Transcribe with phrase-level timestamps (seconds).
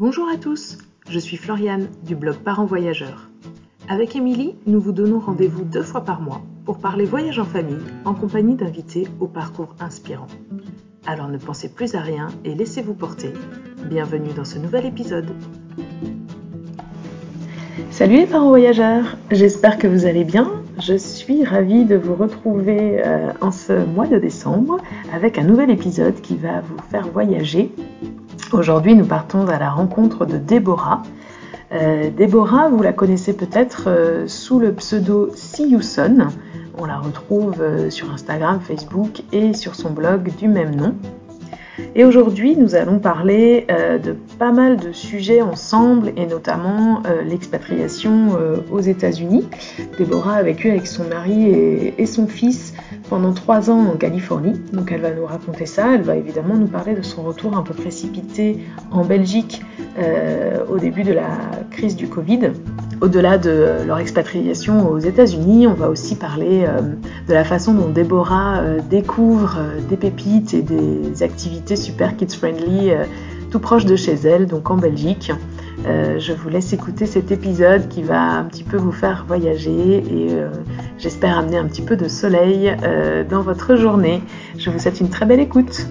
[0.00, 0.78] Bonjour à tous,
[1.10, 3.28] je suis Floriane du blog Parents Voyageurs.
[3.88, 7.82] Avec Émilie, nous vous donnons rendez-vous deux fois par mois pour parler voyage en famille
[8.04, 10.28] en compagnie d'invités au parcours inspirant.
[11.04, 13.32] Alors ne pensez plus à rien et laissez-vous porter.
[13.86, 15.32] Bienvenue dans ce nouvel épisode.
[17.90, 20.52] Salut les parents voyageurs, j'espère que vous allez bien.
[20.78, 24.78] Je suis ravie de vous retrouver euh, en ce mois de décembre
[25.12, 27.72] avec un nouvel épisode qui va vous faire voyager
[28.52, 31.02] Aujourd'hui, nous partons à la rencontre de Déborah.
[31.72, 35.76] Euh, Déborah, vous la connaissez peut-être euh, sous le pseudo See
[36.78, 40.94] On la retrouve euh, sur Instagram, Facebook et sur son blog du même nom.
[41.94, 48.36] Et aujourd'hui, nous allons parler de pas mal de sujets ensemble et notamment l'expatriation
[48.70, 49.46] aux États-Unis.
[49.96, 52.74] Déborah a vécu avec son mari et son fils
[53.08, 54.60] pendant trois ans en Californie.
[54.72, 55.94] Donc elle va nous raconter ça.
[55.94, 58.58] Elle va évidemment nous parler de son retour un peu précipité
[58.90, 59.62] en Belgique
[59.98, 61.30] euh, au début de la
[61.70, 62.52] crise du Covid.
[63.00, 66.80] Au-delà de leur expatriation aux États-Unis, on va aussi parler euh,
[67.28, 72.92] de la façon dont Déborah euh, découvre des pépites et des activités super kids-friendly
[73.50, 75.32] tout proche de chez elle, donc en Belgique.
[75.86, 79.98] Euh, je vous laisse écouter cet épisode qui va un petit peu vous faire voyager
[79.98, 80.50] et euh,
[80.98, 84.20] j'espère amener un petit peu de soleil euh, dans votre journée.
[84.58, 85.86] Je vous souhaite une très belle écoute.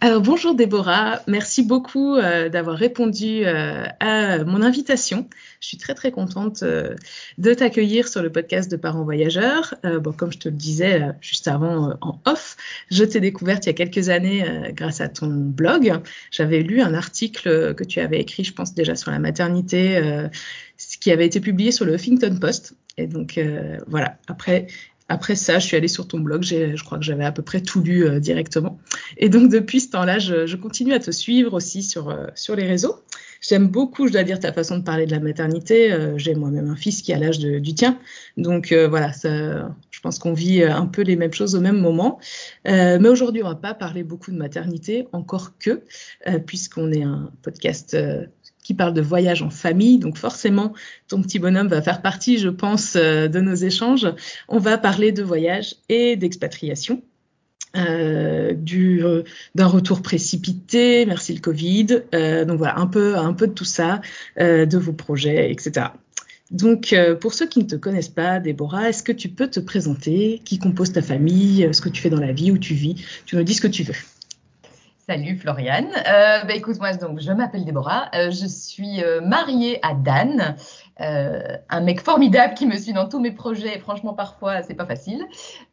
[0.00, 5.28] Alors bonjour Déborah, merci beaucoup euh, d'avoir répondu euh, à mon invitation.
[5.58, 6.94] Je suis très très contente euh,
[7.38, 9.74] de t'accueillir sur le podcast de Parents Voyageurs.
[9.82, 12.56] bon, comme je te le disais juste avant en off,
[12.92, 15.92] je t'ai découverte il y a quelques années grâce à ton blog.
[16.30, 20.00] J'avais lu un article que tu avais écrit, je pense déjà sur la maternité,
[21.00, 22.74] qui avait été publié sur le Huffington Post.
[22.98, 23.40] Et donc
[23.88, 24.68] voilà, après
[25.08, 27.62] après ça, je suis allée sur ton blog, je crois que j'avais à peu près
[27.62, 28.78] tout lu euh, directement.
[29.16, 32.54] Et donc depuis ce temps-là, je, je, continue à te suivre aussi sur, euh, sur
[32.54, 33.02] les réseaux.
[33.40, 35.92] J'aime beaucoup, je dois dire, ta façon de parler de la maternité.
[35.92, 37.98] Euh, j'ai moi-même un fils qui a l'âge du tien.
[38.36, 42.18] Donc voilà, ça, je pense qu'on vit un peu les mêmes choses au même moment.
[42.64, 45.82] mais aujourd'hui, on va pas parler beaucoup de maternité, encore que,
[46.46, 47.96] puisqu'on est un podcast
[48.68, 49.96] qui parle de voyage en famille.
[49.96, 50.74] Donc forcément,
[51.08, 54.06] ton petit bonhomme va faire partie, je pense, euh, de nos échanges.
[54.46, 57.00] On va parler de voyage et d'expatriation.
[57.76, 59.22] Euh, euh,
[59.54, 61.86] d'un retour précipité, merci le Covid.
[62.46, 64.02] Donc voilà, un peu un peu de tout ça,
[64.36, 65.86] de vos projets, etc.
[66.50, 70.42] Donc, pour ceux qui ne te connaissent pas, Déborah, est-ce que tu peux te présenter?
[70.44, 71.66] Qui compose ta famille?
[71.72, 72.96] Ce que tu fais dans la vie, où tu vis?
[73.24, 73.96] Tu me dis ce que tu veux.
[75.08, 75.88] Salut Floriane.
[76.06, 78.10] Euh, bah, écoute, moi donc je m'appelle Déborah.
[78.14, 80.54] Euh, je suis euh, mariée à Dan,
[81.00, 83.74] euh, un mec formidable qui me suit dans tous mes projets.
[83.74, 85.24] Et franchement, parfois c'est pas facile.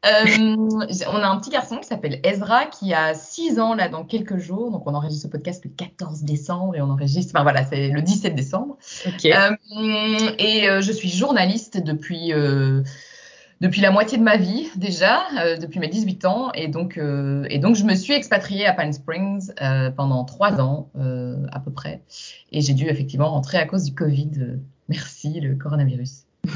[0.05, 4.05] Euh, on a un petit garçon qui s'appelle Ezra qui a 6 ans là dans
[4.05, 4.71] quelques jours.
[4.71, 7.33] Donc on enregistre ce podcast le 14 décembre et on enregistre.
[7.35, 8.77] Enfin voilà, c'est le 17 décembre.
[9.05, 9.33] Okay.
[10.39, 12.31] et je suis journaliste depuis
[13.61, 16.51] depuis la moitié de ma vie déjà, euh, depuis mes 18 ans.
[16.53, 20.59] Et donc, euh, et donc, je me suis expatriée à Palm Springs euh, pendant trois
[20.59, 22.01] ans euh, à peu près.
[22.51, 24.31] Et j'ai dû effectivement rentrer à cause du Covid.
[24.39, 24.57] Euh,
[24.89, 26.23] merci, le coronavirus.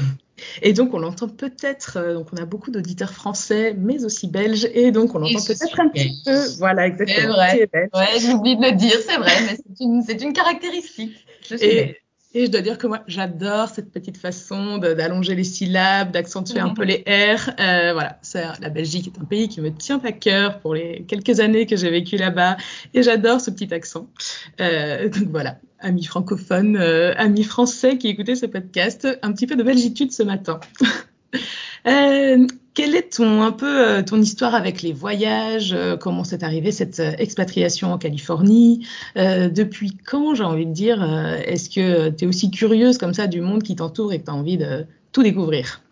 [0.62, 4.90] Et donc, on l'entend peut-être, donc on a beaucoup d'auditeurs français, mais aussi belges, et
[4.90, 6.34] donc on l'entend peut-être un petit peu.
[6.56, 7.34] Voilà, exactement.
[7.50, 7.90] C'est vrai.
[7.92, 11.26] Ouais, j'ai oublié de le dire, c'est vrai, mais c'est une, c'est une caractéristique.
[11.46, 11.99] Je suis et,
[12.32, 16.70] et je dois dire que moi, j'adore cette petite façon d'allonger les syllabes, d'accentuer un
[16.70, 17.50] peu les R.
[17.58, 18.20] Euh, voilà,
[18.60, 21.76] la Belgique est un pays qui me tient à cœur pour les quelques années que
[21.76, 22.56] j'ai vécu là-bas,
[22.94, 24.08] et j'adore ce petit accent.
[24.60, 29.56] Euh, donc voilà, amis francophones, euh, amis français qui écoutaient ce podcast, un petit peu
[29.56, 30.60] de belgitude ce matin.
[31.86, 36.42] Euh, quelle est ton un peu euh, ton histoire avec les voyages euh, Comment c'est
[36.42, 38.86] arrivé cette expatriation en Californie
[39.16, 41.02] Depuis quand, j'ai envie de dire
[41.46, 44.30] Est-ce que tu es aussi curieuse comme ça du monde qui t'entoure et que tu
[44.30, 45.82] as envie de tout découvrir?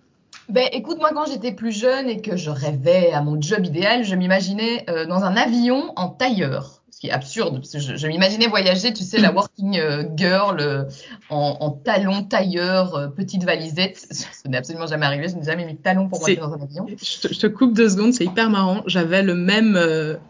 [0.49, 4.05] Ben, écoute, moi, quand j'étais plus jeune et que je rêvais à mon job idéal,
[4.05, 8.09] je m'imaginais dans un avion en tailleur ce qui est absurde, parce que je, je
[8.09, 10.83] m'imaginais voyager, tu sais, la working euh, girl euh,
[11.31, 13.99] en, en talons, tailleur, euh, petite valisette.
[14.11, 16.61] Ce n'est absolument jamais arrivé, je n'ai jamais mis de talons pour monter dans un
[16.61, 16.87] avion.
[16.89, 18.83] Je te, je te coupe deux secondes, c'est hyper marrant.
[18.87, 19.79] J'avais le même,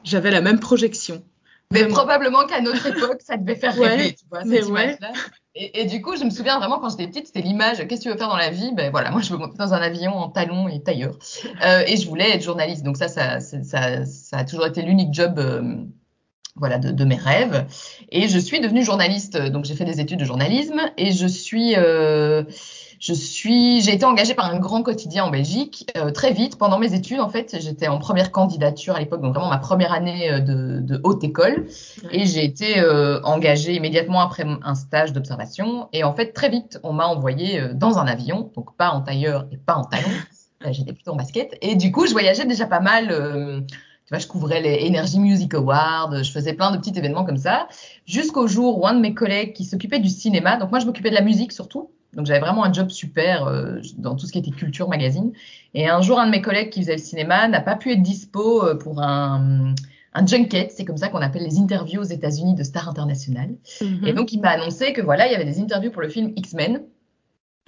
[0.04, 1.22] j'avais la même projection.
[1.70, 1.96] Mais vraiment.
[1.96, 5.10] probablement qu'à notre époque, ça devait faire rêver, ouais, tu vois, cette image-là.
[5.10, 5.18] Ouais.
[5.54, 7.78] Et, et, du coup, je me souviens vraiment quand j'étais petite, c'était l'image.
[7.78, 8.72] Qu'est-ce que tu veux faire dans la vie?
[8.74, 11.18] Ben voilà, moi je veux monter dans un avion en talons et tailleur.
[11.64, 12.84] Euh, et je voulais être journaliste.
[12.84, 15.84] Donc ça, ça, ça, ça a toujours été l'unique job euh,
[16.58, 17.66] voilà, de, de, mes rêves.
[18.10, 21.74] Et je suis devenue journaliste, donc j'ai fait des études de journalisme et je suis,
[21.76, 22.44] euh,
[23.00, 26.78] je suis, j'ai été engagée par un grand quotidien en Belgique euh, très vite pendant
[26.78, 27.20] mes études.
[27.20, 30.80] En fait, j'étais en première candidature à l'époque, donc vraiment ma première année euh, de,
[30.80, 31.66] de haute école,
[32.10, 35.88] et j'ai été euh, engagée immédiatement après un stage d'observation.
[35.92, 39.00] Et en fait, très vite, on m'a envoyée euh, dans un avion, donc pas en
[39.00, 40.08] tailleur et pas en talons.
[40.72, 43.64] j'étais plutôt en basket, et du coup, je voyageais déjà pas mal.
[44.08, 47.36] Tu vois, je couvrais les Energy Music Awards, je faisais plein de petits événements comme
[47.36, 47.68] ça,
[48.06, 51.10] jusqu'au jour où un de mes collègues qui s'occupait du cinéma, donc moi je m'occupais
[51.10, 54.38] de la musique surtout, donc j'avais vraiment un job super euh, dans tout ce qui
[54.38, 55.32] était culture, magazine.
[55.74, 58.02] Et un jour, un de mes collègues qui faisait le cinéma n'a pas pu être
[58.02, 59.74] dispo euh, pour un,
[60.14, 63.56] un junket, c'est comme ça qu'on appelle les interviews aux États-Unis de stars internationales.
[63.82, 64.08] Mm -hmm.
[64.08, 66.32] Et donc il m'a annoncé que voilà, il y avait des interviews pour le film
[66.34, 66.80] X-Men.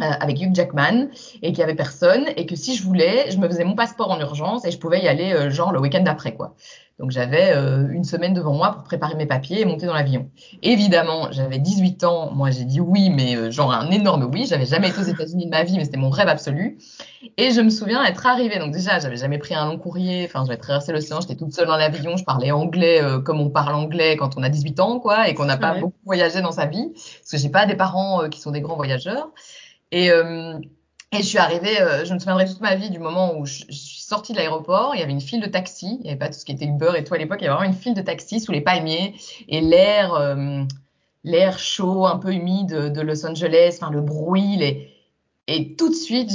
[0.02, 1.08] Euh, avec Hugh Jackman
[1.42, 4.10] et qu'il y avait personne et que si je voulais, je me faisais mon passeport
[4.10, 6.54] en urgence et je pouvais y aller euh, genre le week-end d'après quoi.
[7.00, 10.28] Donc j'avais euh, une semaine devant moi pour préparer mes papiers et monter dans l'avion.
[10.62, 14.44] Évidemment, j'avais 18 ans, moi j'ai dit oui, mais euh, genre un énorme oui.
[14.46, 16.76] J'avais jamais été aux États-Unis de ma vie, mais c'était mon rêve absolu.
[17.38, 18.58] Et je me souviens être arrivée.
[18.58, 20.26] Donc déjà, j'avais jamais pris un long courrier.
[20.26, 22.18] Enfin, j'avais traversé l'océan, j'étais toute seule dans l'avion.
[22.18, 25.32] Je parlais anglais euh, comme on parle anglais quand on a 18 ans, quoi, et
[25.32, 25.80] qu'on n'a pas ouais.
[25.80, 28.76] beaucoup voyagé dans sa vie, parce que j'ai pas des parents qui sont des grands
[28.76, 29.30] voyageurs.
[29.92, 30.58] Et, euh,
[31.12, 33.64] et je suis arrivée, euh, je me souviendrai toute ma vie du moment où je,
[33.70, 34.94] suis sortie de l'aéroport.
[34.94, 35.96] Il y avait une file de taxi.
[36.00, 37.38] Il n'y avait pas tout ce qui était Uber et tout à l'époque.
[37.40, 39.14] Il y avait vraiment une file de taxi sous les palmiers
[39.48, 40.62] et l'air, euh,
[41.24, 44.60] l'air chaud, un peu humide de Los Angeles, enfin le bruit.
[45.48, 46.30] Et tout de suite,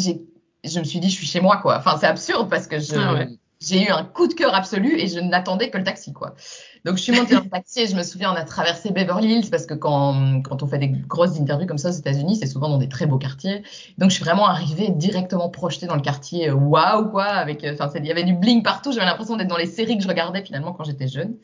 [0.64, 1.78] je me suis dit, je suis chez moi, quoi.
[1.78, 3.26] Enfin, c'est absurde parce que je, ah.
[3.62, 6.36] J'ai eu un coup de cœur absolu et je n'attendais que le taxi, quoi.
[6.84, 9.34] Donc, je suis montée dans le taxi et je me souviens, on a traversé Beverly
[9.34, 12.48] Hills parce que quand, quand on fait des grosses interviews comme ça aux États-Unis, c'est
[12.48, 13.64] souvent dans des très beaux quartiers.
[13.98, 16.52] Donc, je suis vraiment arrivée directement projetée dans le quartier.
[16.52, 17.26] Waouh, quoi.
[17.26, 18.92] Avec, euh, enfin, il y avait du bling partout.
[18.92, 21.36] J'avais l'impression d'être dans les séries que je regardais finalement quand j'étais jeune.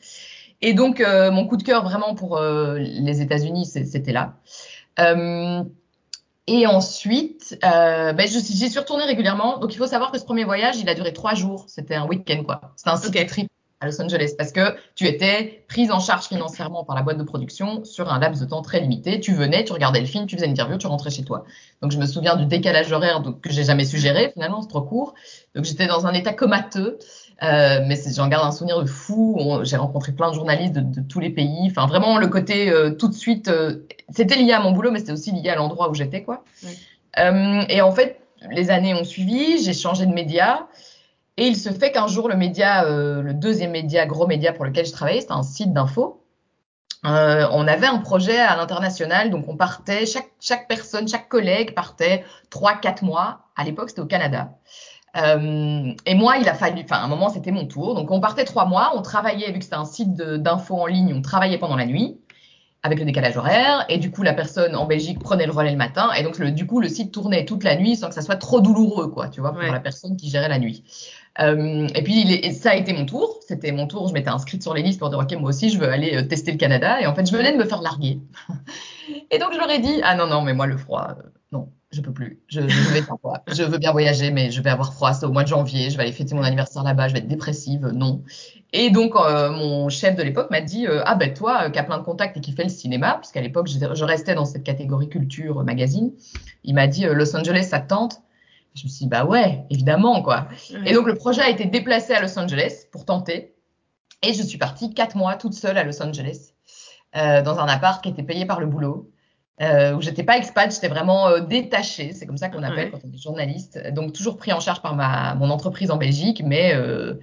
[0.60, 4.36] Et donc, euh, mon coup de cœur vraiment pour euh, les États-Unis, c'était là.
[6.46, 9.58] Et ensuite, euh, ben, j'y suis retournée régulièrement.
[9.58, 11.66] Donc, il faut savoir que ce premier voyage, il a duré trois jours.
[11.68, 12.60] C'était un week-end, quoi.
[12.76, 13.26] C'était un okay.
[13.26, 13.48] trip
[13.82, 17.24] à Los Angeles parce que tu étais prise en charge financièrement par la boîte de
[17.24, 19.20] production sur un laps de temps très limité.
[19.20, 21.44] Tu venais, tu regardais le film, tu faisais une interview, tu rentrais chez toi.
[21.80, 24.82] Donc je me souviens du décalage horaire donc, que j'ai jamais suggéré finalement, c'est trop
[24.82, 25.14] court.
[25.56, 26.98] Donc j'étais dans un état comateux,
[27.42, 29.60] euh, mais j'en garde un souvenir de fou.
[29.62, 31.68] J'ai rencontré plein de journalistes de, de, tous les pays.
[31.70, 35.00] Enfin vraiment le côté euh, tout de suite, euh, c'était lié à mon boulot, mais
[35.00, 36.44] c'était aussi lié à l'endroit où j'étais quoi.
[36.62, 36.70] Oui.
[37.68, 40.68] et en fait, les années ont suivi, j'ai changé de média.
[41.38, 44.84] Et il se fait qu'un jour, le média, le deuxième média, gros média pour lequel
[44.84, 46.22] je travaillais, c'était un site d'info.
[47.04, 51.74] Euh, on avait un projet à l'international, donc on partait, chaque, chaque personne, chaque collègue
[51.74, 53.40] partait trois, quatre mois.
[53.56, 54.52] À l'époque, c'était au Canada.
[55.16, 57.94] Euh, et moi, il a fallu, enfin, à un moment, c'était mon tour.
[57.94, 61.12] Donc, on partait trois mois, on travaillait, vu que c'était un site d'info en ligne,
[61.14, 62.18] on travaillait pendant la nuit
[62.82, 63.84] avec le décalage horaire.
[63.88, 66.10] Et du coup, la personne en Belgique prenait le relais le matin.
[66.18, 68.36] Et donc, le, du coup, le site tournait toute la nuit sans que ça soit
[68.36, 69.70] trop douloureux, quoi, tu vois, pour ouais.
[69.70, 70.82] la personne qui gérait la nuit.
[71.40, 73.38] Euh, et puis, il est, ça a été mon tour.
[73.46, 74.08] C'était mon tour.
[74.08, 76.22] Je m'étais inscrite sur les listes pour dire, OK, moi aussi, je veux aller euh,
[76.22, 77.00] tester le Canada.
[77.00, 78.18] Et en fait, je venais de me faire larguer.
[79.30, 81.16] et donc, je leur ai dit, ah non, non, mais moi, le froid,
[81.52, 82.40] non, je peux plus.
[82.48, 83.02] Je, je vais.
[83.48, 85.12] Je veux bien voyager, mais je vais avoir froid.
[85.12, 85.90] C'est au mois de janvier.
[85.90, 87.08] Je vais aller fêter mon anniversaire là-bas.
[87.08, 87.90] Je vais être dépressive.
[87.94, 88.22] Non.
[88.72, 91.78] Et donc, euh, mon chef de l'époque m'a dit euh, Ah, ben toi, euh, qui
[91.78, 94.46] a plein de contacts et qui fait le cinéma, puisqu'à l'époque, je, je, restais dans
[94.46, 96.12] cette catégorie culture magazine,
[96.64, 98.22] il m'a dit Los Angeles, ça te tente?
[98.74, 100.48] Je me suis dit Bah ouais, évidemment, quoi.
[100.86, 103.54] Et donc, le projet a été déplacé à Los Angeles pour tenter.
[104.22, 106.54] Et je suis partie quatre mois toute seule à Los Angeles,
[107.14, 109.12] dans un appart qui était payé par le boulot.
[109.60, 112.90] Euh, où j'étais pas expat, j'étais vraiment euh, détachée, c'est comme ça qu'on appelle ouais.
[112.90, 113.78] quand on est journaliste.
[113.92, 117.14] Donc toujours pris en charge par ma mon entreprise en Belgique, mais euh,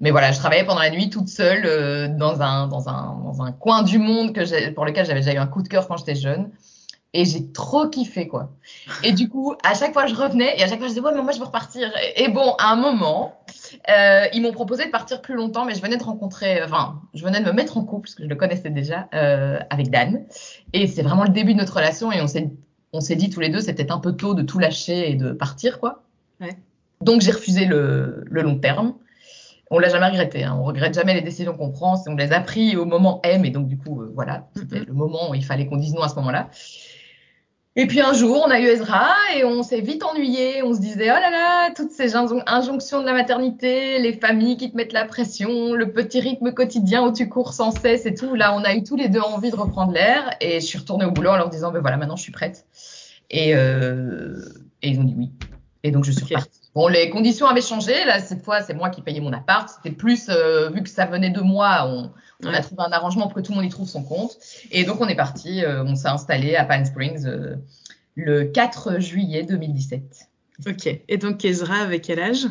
[0.00, 3.42] mais voilà, je travaillais pendant la nuit toute seule euh, dans un dans un dans
[3.42, 5.96] un coin du monde que pour lequel j'avais déjà eu un coup de cœur quand
[5.96, 6.50] j'étais jeune.
[7.14, 8.52] Et j'ai trop kiffé, quoi.
[9.04, 11.12] Et du coup, à chaque fois, je revenais et à chaque fois, je disais, ouais,
[11.14, 11.92] mais moi, je veux repartir.
[12.16, 13.44] Et, et bon, à un moment,
[13.90, 17.22] euh, ils m'ont proposé de partir plus longtemps, mais je venais de rencontrer, enfin, je
[17.22, 20.24] venais de me mettre en couple, parce que je le connaissais déjà, euh, avec Dan.
[20.72, 22.50] Et c'est vraiment le début de notre relation et on s'est,
[22.94, 25.32] on s'est dit tous les deux, c'était un peu tôt de tout lâcher et de
[25.32, 26.02] partir, quoi.
[26.40, 26.56] Ouais.
[27.02, 28.94] Donc, j'ai refusé le, le long terme.
[29.70, 30.44] On l'a jamais regretté.
[30.44, 30.56] Hein.
[30.60, 31.94] On regrette jamais les décisions qu'on prend.
[32.06, 34.82] On les a pris au moment M et donc du coup, euh, voilà, c'était mm
[34.82, 34.86] -hmm.
[34.86, 36.50] le moment où il fallait qu'on dise non à ce moment-là.
[37.74, 40.62] Et puis un jour, on a eu Ezra et on s'est vite ennuyé.
[40.62, 44.70] On se disait, oh là là, toutes ces injonctions de la maternité, les familles qui
[44.70, 48.34] te mettent la pression, le petit rythme quotidien où tu cours sans cesse et tout.
[48.34, 51.06] Là, on a eu tous les deux envie de reprendre l'air et je suis retournée
[51.06, 52.66] au boulot en leur disant, ben voilà, maintenant je suis prête.
[53.30, 54.36] Et, euh,
[54.82, 55.30] et ils ont dit oui.
[55.82, 56.34] Et donc je suis okay.
[56.34, 56.61] repartie.
[56.74, 58.04] Bon, les conditions avaient changé.
[58.04, 59.68] Là, cette fois, c'est moi qui payais mon appart.
[59.68, 62.10] C'était plus, euh, vu que ça venait de moi, on,
[62.44, 62.56] on ouais.
[62.56, 64.36] a trouvé un arrangement pour que tout le monde y trouve son compte.
[64.70, 65.64] Et donc, on est parti.
[65.64, 67.26] Euh, on s'est installé à Palm Springs.
[67.26, 67.56] Euh,
[68.14, 70.28] le 4 juillet 2017.
[70.66, 70.86] Ok.
[71.08, 72.46] Et donc Ezra avait quel âge?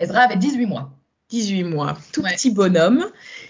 [0.00, 0.90] Ezra avait 18 mois.
[1.30, 1.96] 18 mois.
[2.12, 2.34] Tout Ouais.
[2.34, 3.04] petit bonhomme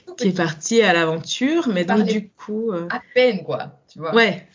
[0.06, 2.72] Tout qui est parti à l'aventure, mais donc du coup.
[2.72, 3.80] euh, À peine, quoi.
[3.88, 4.14] Tu vois.
[4.14, 4.46] Ouais.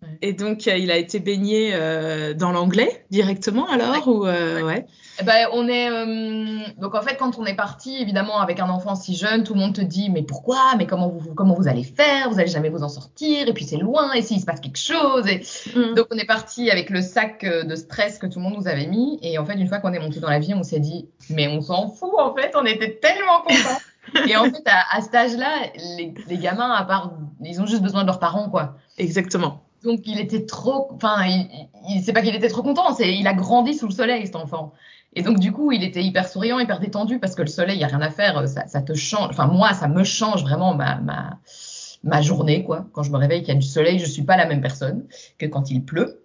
[0.00, 0.08] Ouais.
[0.22, 4.86] Et donc, euh, il a été baigné euh, dans l'anglais directement alors ou euh, ouais.
[5.20, 8.68] Eh ben, on est euh, donc en fait quand on est parti évidemment avec un
[8.68, 10.74] enfant si jeune tout le monde te dit mais pourquoi?
[10.78, 12.30] Mais comment vous comment vous allez faire?
[12.30, 14.12] Vous allez jamais vous en sortir et puis c'est loin.
[14.12, 15.26] Et s'il se passe quelque chose.
[15.26, 15.42] Et
[15.74, 15.94] Mm.
[15.94, 18.86] donc on est parti avec le sac de stress que tout le monde nous avait
[18.86, 19.18] mis.
[19.22, 21.60] Et en fait une fois qu'on est monté dans l'avion on s'est dit mais on
[21.60, 22.52] s'en fout en fait.
[22.54, 23.80] On était tellement contents
[24.28, 25.48] et en fait à, à cet âge-là
[25.96, 28.76] les, les gamins à part ils ont juste besoin de leurs parents quoi.
[28.96, 29.64] Exactement.
[29.88, 31.24] Donc il était trop, enfin,
[32.02, 34.72] c'est pas qu'il était trop content, c'est il a grandi sous le soleil cet enfant.
[35.14, 37.80] Et donc du coup, il était hyper souriant, hyper détendu parce que le soleil, il
[37.80, 39.30] y a rien à faire, ça, te change.
[39.30, 41.00] Enfin moi, ça me change vraiment ma
[42.04, 42.86] ma journée quoi.
[42.92, 45.06] Quand je me réveille qu'il y a du soleil, je suis pas la même personne
[45.38, 46.22] que quand il pleut.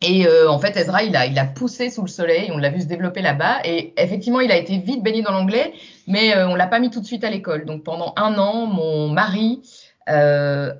[0.00, 2.86] Et euh, en fait, Ezra, il a, poussé sous le soleil, on l'a vu se
[2.86, 3.60] développer là-bas.
[3.64, 5.72] Et effectivement, il a été vite baigné dans l'anglais,
[6.06, 7.64] mais euh, on l'a pas mis tout de suite à l'école.
[7.64, 9.62] Donc pendant un an, mon mari,
[10.10, 10.74] euh,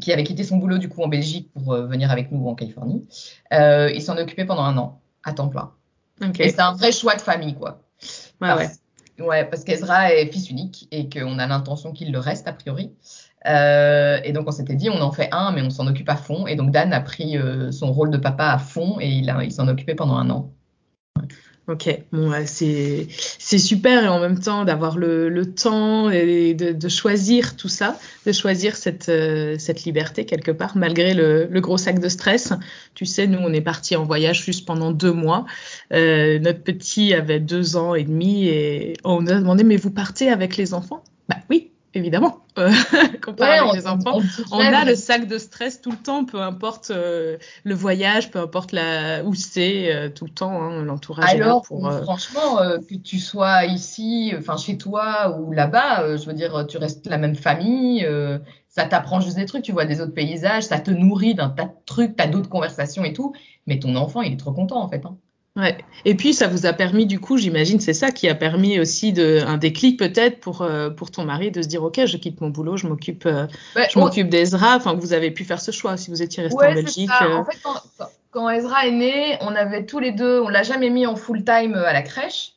[0.00, 2.54] qui avait quitté son boulot du coup en Belgique pour euh, venir avec nous en
[2.54, 3.06] Californie,
[3.52, 5.72] euh, il s'en occupait pendant un an, à temps plein.
[6.46, 7.82] Et c'est un vrai choix de famille, quoi.
[8.40, 8.48] Ouais.
[8.56, 8.80] Parce,
[9.28, 12.92] ouais, parce qu'Ezra est fils unique et qu'on a l'intention qu'il le reste, a priori.
[13.46, 16.16] Euh, et donc, on s'était dit, on en fait un, mais on s'en occupe à
[16.16, 16.46] fond.
[16.46, 19.44] Et donc, Dan a pris euh, son rôle de papa à fond et il, a-
[19.44, 20.50] il s'en occupait pendant un an.
[21.68, 23.08] Ok, bon, c'est
[23.58, 27.98] super et en même temps d'avoir le, le temps et de, de choisir tout ça,
[28.24, 32.52] de choisir cette, euh, cette liberté quelque part, malgré le, le gros sac de stress.
[32.94, 35.44] Tu sais, nous, on est parti en voyage juste pendant deux mois.
[35.92, 39.90] Euh, notre petit avait deux ans et demi et on nous a demandé, mais vous
[39.90, 41.02] partez avec les enfants?
[41.28, 42.38] Bah oui, évidemment.
[42.58, 42.70] Euh,
[43.24, 44.18] qu'on part Ouais, avec on- les enfants.
[44.52, 48.38] on a le sac de stress tout le temps, peu importe euh, le voyage, peu
[48.38, 51.86] importe la, où c'est, euh, tout le temps, hein, l'entourage est là Alors, pour.
[51.86, 56.34] euh, franchement, euh, que tu sois ici, enfin chez toi ou là-bas, euh, je veux
[56.34, 58.38] dire, tu restes la même famille, euh,
[58.68, 61.64] ça t'apprend juste des trucs, tu vois des autres paysages, ça te nourrit d'un tas
[61.64, 63.34] de trucs, t'as d'autres conversations et tout,
[63.66, 65.04] mais ton enfant, il est trop content en fait.
[65.06, 65.16] Hein.
[65.56, 65.78] Ouais.
[66.04, 69.14] Et puis ça vous a permis du coup, j'imagine, c'est ça qui a permis aussi
[69.14, 72.40] de un déclic peut-être pour euh, pour ton mari de se dire ok, je quitte
[72.42, 73.46] mon boulot, je m'occupe euh,
[73.90, 74.76] je m'occupe d'Ezra.
[74.76, 77.08] Enfin, vous avez pu faire ce choix si vous étiez resté Ouais, en Belgique.
[77.10, 77.24] ça.
[77.24, 77.56] euh, En fait,
[78.30, 81.42] quand, Ezra est né, on avait tous les deux, on l'a jamais mis en full
[81.42, 82.52] time à la crèche.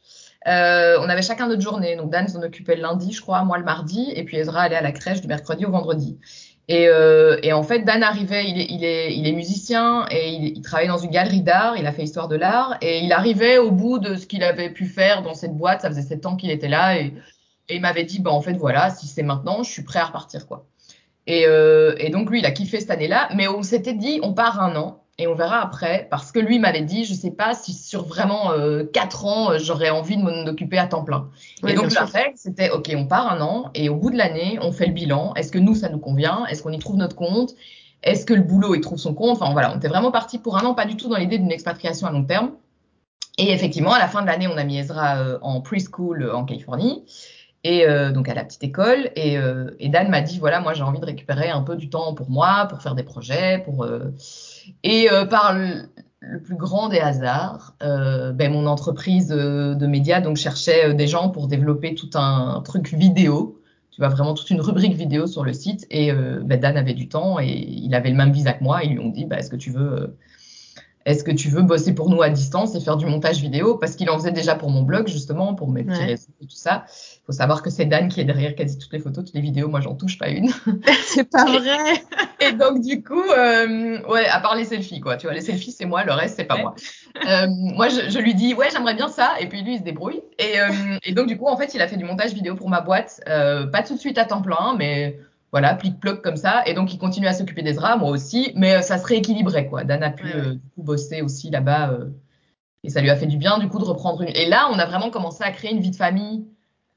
[0.46, 1.96] On avait chacun notre journée.
[1.96, 4.76] Donc Dan s'en occupait le lundi, je crois, moi le mardi, et puis Ezra allait
[4.76, 6.18] à la crèche du mercredi au vendredi.
[6.70, 10.30] Et, euh, et en fait, Dan arrivait, il est, il est, il est musicien et
[10.30, 13.12] il, il travaillait dans une galerie d'art, il a fait histoire de l'art, et il
[13.12, 16.28] arrivait au bout de ce qu'il avait pu faire dans cette boîte, ça faisait sept
[16.28, 17.14] ans qu'il était là, et,
[17.72, 20.48] il m'avait dit, bah en fait voilà, si c'est maintenant, je suis prêt à repartir,
[20.48, 20.68] quoi.
[21.28, 24.34] Et, euh, et donc lui, il a kiffé cette année-là, mais on s'était dit, on
[24.34, 27.54] part un an et on verra après, parce que lui m'avait dit, je sais pas
[27.54, 31.30] si sur vraiment euh, quatre ans, euh, j'aurais envie de m'en occuper à temps plein.
[31.68, 34.58] Et donc la règle, c'était, ok, on part un an et au bout de l'année,
[34.62, 35.34] on fait le bilan.
[35.36, 36.46] Est-ce que nous, ça nous convient?
[36.48, 37.52] Est-ce qu'on y trouve notre compte?
[38.02, 39.42] Est-ce que le boulot, il trouve son compte?
[39.42, 41.52] Enfin voilà, on était vraiment parti pour un an, pas du tout dans l'idée d'une
[41.52, 42.52] expatriation à long terme.
[43.38, 46.34] Et effectivement, à la fin de l'année, on a mis Ezra euh, en preschool euh,
[46.34, 47.04] en Californie
[47.66, 49.12] et euh, donc à la petite école.
[49.16, 51.90] Et, euh, et Dan m'a dit voilà, moi j'ai envie de récupérer un peu du
[51.90, 54.14] temps pour moi, pour faire des projets, pour euh,
[54.84, 59.88] et euh, par le, le plus grand des hasards, euh, ben, mon entreprise euh, de
[59.88, 63.62] médias donc cherchait euh, des gens pour développer tout un truc vidéo.
[63.92, 67.10] Tu vois vraiment toute une rubrique vidéo sur le site et ben, Dan avait du
[67.10, 68.84] temps et il avait le même visa que moi.
[68.84, 70.16] Ils lui ont dit bah, est-ce que tu veux
[71.06, 73.76] est-ce que tu veux bosser pour nous à distance et faire du montage vidéo?
[73.76, 76.06] Parce qu'il en faisait déjà pour mon blog, justement, pour mes petits Ouais.
[76.06, 76.86] réseaux et tout ça.
[77.30, 79.68] Faut savoir que c'est Dan qui est derrière quasi toutes les photos, toutes les vidéos.
[79.70, 80.50] Moi, j'en touche pas une.
[81.04, 82.04] c'est pas vrai.
[82.40, 85.16] Et donc, du coup, euh, ouais, à part les selfies, quoi.
[85.16, 86.74] Tu vois, les selfies, c'est moi, le reste, c'est pas moi.
[87.28, 89.34] Euh, moi, je, je lui dis, ouais, j'aimerais bien ça.
[89.40, 90.24] Et puis, lui, il se débrouille.
[90.40, 92.68] Et, euh, et donc, du coup, en fait, il a fait du montage vidéo pour
[92.68, 93.22] ma boîte.
[93.28, 95.20] Pas tout de suite à temps plein, mais
[95.52, 96.64] voilà, plic-ploc comme ça.
[96.66, 98.54] Et donc, il continue à s'occuper d'Ezra, moi aussi.
[98.56, 99.84] Mais ça se rééquilibrait, quoi.
[99.84, 100.54] Dan a pu, Ouais, ouais.
[100.54, 101.92] du coup, bosser aussi là-bas.
[102.84, 104.36] et ça lui a fait du bien, du coup, de reprendre une.
[104.36, 106.44] Et là, on a vraiment commencé à créer une vie de famille.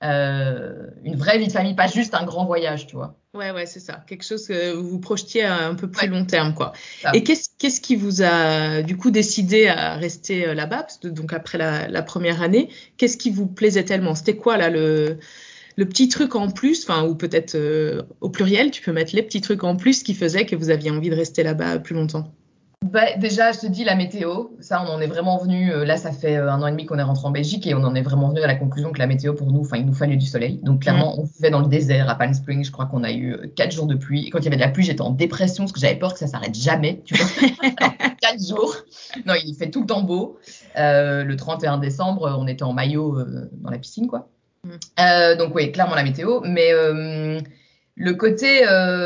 [0.03, 3.19] Euh, une vraie vie de famille, pas juste un grand voyage, tu vois.
[3.35, 4.05] Ouais, ouais, c'est ça.
[4.07, 6.09] Quelque chose que vous projetiez à un peu plus Ouais.
[6.09, 6.73] long terme, quoi.
[7.01, 7.11] Ça.
[7.15, 10.83] Et qu'est-ce qu'est-ce qui vous a du coup décidé à rester euh, là-bas?
[10.83, 12.69] Parce que donc après la, la première année,
[12.99, 14.15] qu'est-ce qui vous plaisait tellement?
[14.15, 15.19] C'était quoi là le
[15.77, 19.23] le petit truc en plus, enfin ou peut-être euh, au pluriel, tu peux mettre les
[19.23, 22.35] petits trucs en plus qui faisaient que vous aviez envie de rester là-bas plus longtemps?
[22.83, 24.49] Bah, déjà, je te dis la météo.
[24.61, 25.73] Ça, on en est vraiment venu.
[25.73, 27.75] euh, là, ça fait euh, un an et demi qu'on est rentré en Belgique et
[27.75, 29.87] on en est vraiment venu à la conclusion que la météo pour nous, enfin, il
[29.87, 30.59] nous fallait du soleil.
[30.63, 32.65] Donc, clairement, on vivait dans le désert à Palm Springs.
[32.65, 34.27] Je crois qu'on a eu euh, quatre jours de pluie.
[34.27, 36.13] Et quand il y avait de la pluie, j'étais en dépression parce que j'avais peur
[36.13, 37.03] que ça s'arrête jamais.
[37.05, 37.27] Tu vois,
[37.81, 38.75] Alors, quatre jours.
[39.27, 40.39] Non, il fait tout le temps beau.
[40.77, 43.17] Euh, le 31 décembre, on était en maillot
[43.53, 44.29] dans la piscine, quoi.
[44.65, 45.37] Mm.
[45.39, 46.41] Donc, oui, clairement la météo.
[46.45, 46.73] Mais
[47.95, 48.63] le côté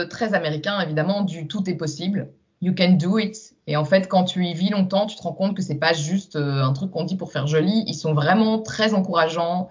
[0.09, 2.29] très américain, évidemment, du tout est possible.
[2.67, 3.37] You can do it.
[3.69, 5.93] Et en fait, quand tu y vis longtemps, tu te rends compte que c'est pas
[5.93, 7.85] juste euh, un truc qu'on dit pour faire joli.
[7.87, 9.69] Ils sont vraiment très encourageants.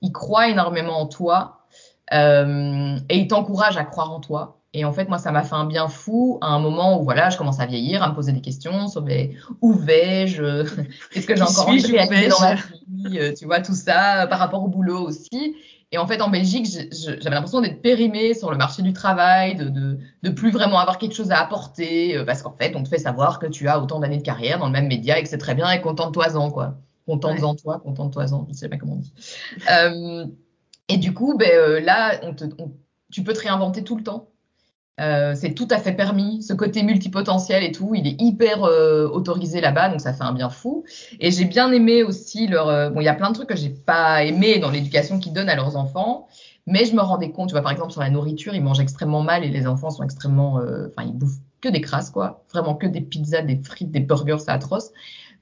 [0.00, 1.66] Ils croient énormément en toi
[2.14, 4.56] euh, et ils t'encouragent à croire en toi.
[4.72, 7.28] Et en fait, moi, ça m'a fait un bien fou à un moment où voilà,
[7.28, 10.64] je commence à vieillir, à me poser des questions sur mais, où vais-je,
[11.12, 14.26] qu'est-ce que j'ai encore envie de réaliser dans ma vie, euh, tu vois tout ça
[14.30, 15.56] par rapport au boulot aussi.
[15.92, 19.68] Et en fait, en Belgique, j'avais l'impression d'être périmée sur le marché du travail, de,
[19.68, 22.88] de, de plus vraiment avoir quelque chose à apporter, euh, parce qu'en fait, on te
[22.88, 25.28] fait savoir que tu as autant d'années de carrière dans le même média et que
[25.28, 26.78] c'est très bien et contente-toi-en, quoi.
[27.06, 29.12] Contente-en toi, contente-toi-en, je sais pas comment on dit.
[29.70, 30.26] Euh,
[30.88, 32.72] et du coup, ben, euh, là, on te, on-
[33.12, 34.29] tu peux te réinventer tout le temps.
[34.98, 36.42] Euh, c'est tout à fait permis.
[36.42, 40.32] Ce côté multipotentiel et tout, il est hyper euh, autorisé là-bas, donc ça fait un
[40.32, 40.84] bien fou.
[41.20, 42.68] Et j'ai bien aimé aussi leur.
[42.68, 45.32] euh, bon, il y a plein de trucs que j'ai pas aimé dans l'éducation qu'ils
[45.32, 46.28] donnent à leurs enfants,
[46.66, 49.22] mais je me rendais compte, tu vois, par exemple sur la nourriture, ils mangent extrêmement
[49.22, 50.58] mal et les enfants sont extrêmement.
[50.58, 52.44] euh, Enfin, ils bouffent que des crasses, quoi.
[52.52, 54.90] Vraiment que des pizzas, des frites, des burgers, c'est atroce.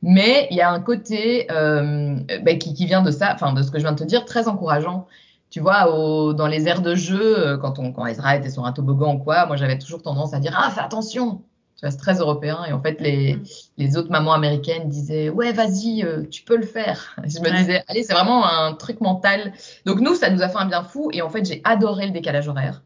[0.02, 3.62] Mais il y a un côté euh, ben, qui, qui vient de ça, enfin de
[3.62, 5.06] ce que je viens de te dire, très encourageant.
[5.50, 8.64] Tu vois, au, dans les aires de jeu, euh, quand, on, quand Ezra était sur
[8.66, 11.42] un toboggan ou quoi, moi j'avais toujours tendance à dire Ah, fais attention
[11.76, 12.64] Tu vois, c'est très européen.
[12.68, 13.42] Et en fait, les, Mm.
[13.78, 17.16] les autres mamans américaines disaient Ouais, vas-y, euh, tu peux le faire.
[17.24, 17.56] Et je me Ouais.
[17.56, 19.52] disais Allez, c'est vraiment un truc mental.
[19.86, 21.10] Donc, nous, ça nous a fait un bien fou.
[21.12, 22.82] Et en fait, j'ai adoré le décalage horaire.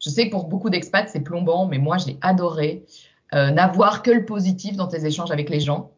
[0.00, 2.84] Je sais que pour beaucoup d'expats, c'est plombant, mais moi, j'ai adoré
[3.32, 5.92] euh, n'avoir que le positif dans tes échanges avec les gens.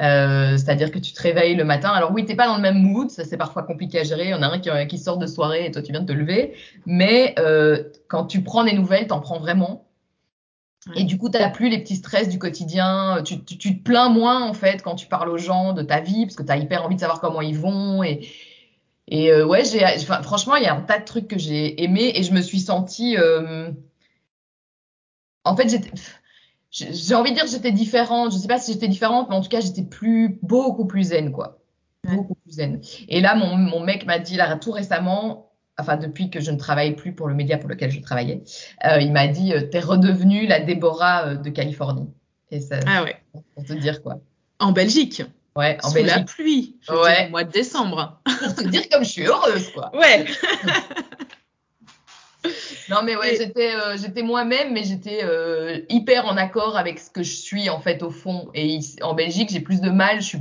[0.00, 1.90] Euh, c'est-à-dire que tu te réveilles le matin.
[1.90, 4.24] Alors oui, t'es pas dans le même mood, ça c'est parfois compliqué à gérer.
[4.26, 6.06] Il y en a un qui, qui sort de soirée et toi tu viens de
[6.06, 6.54] te lever.
[6.86, 9.86] Mais euh, quand tu prends des nouvelles, t'en prends vraiment.
[10.96, 13.22] Et du coup, t'as plus les petits stress du quotidien.
[13.24, 16.00] Tu, tu, tu te plains moins en fait quand tu parles aux gens de ta
[16.00, 18.02] vie parce que t'as hyper envie de savoir comment ils vont.
[18.02, 18.26] Et,
[19.08, 21.82] et euh, ouais, j'ai, enfin, franchement, il y a un tas de trucs que j'ai
[21.84, 23.16] aimé et je me suis sentie.
[23.18, 23.70] euh,
[25.44, 25.90] En fait, j'étais
[26.70, 28.32] j'ai envie de dire que j'étais différente.
[28.32, 31.32] Je sais pas si j'étais différente, mais en tout cas, j'étais plus, beaucoup plus zen,
[31.32, 31.58] quoi.
[32.04, 32.80] Beaucoup plus zen.
[33.08, 36.56] Et là, mon, mon mec m'a dit, là, tout récemment, enfin, depuis que je ne
[36.56, 38.42] travaille plus pour le média pour lequel je travaillais,
[38.86, 42.08] euh, il m'a dit, euh, t'es redevenue la Déborah euh, de Californie.
[42.50, 43.16] Et ça, Ah ouais.
[43.54, 44.20] pour te dire quoi.
[44.58, 45.22] En Belgique,
[45.56, 46.26] Ouais, en sous la Belgique.
[46.28, 47.16] pluie, je veux Ouais.
[47.16, 48.20] dire, au mois de décembre.
[48.24, 49.90] Pour te dire comme je suis heureuse, quoi.
[49.98, 50.24] Ouais.
[52.90, 56.98] Non, mais ouais, Et- j'étais euh, j'étais moi-même, mais j'étais euh, hyper en accord avec
[56.98, 58.50] ce que je suis, en fait, au fond.
[58.54, 60.20] Et ici- en Belgique, j'ai plus de mal.
[60.20, 60.38] Je suis...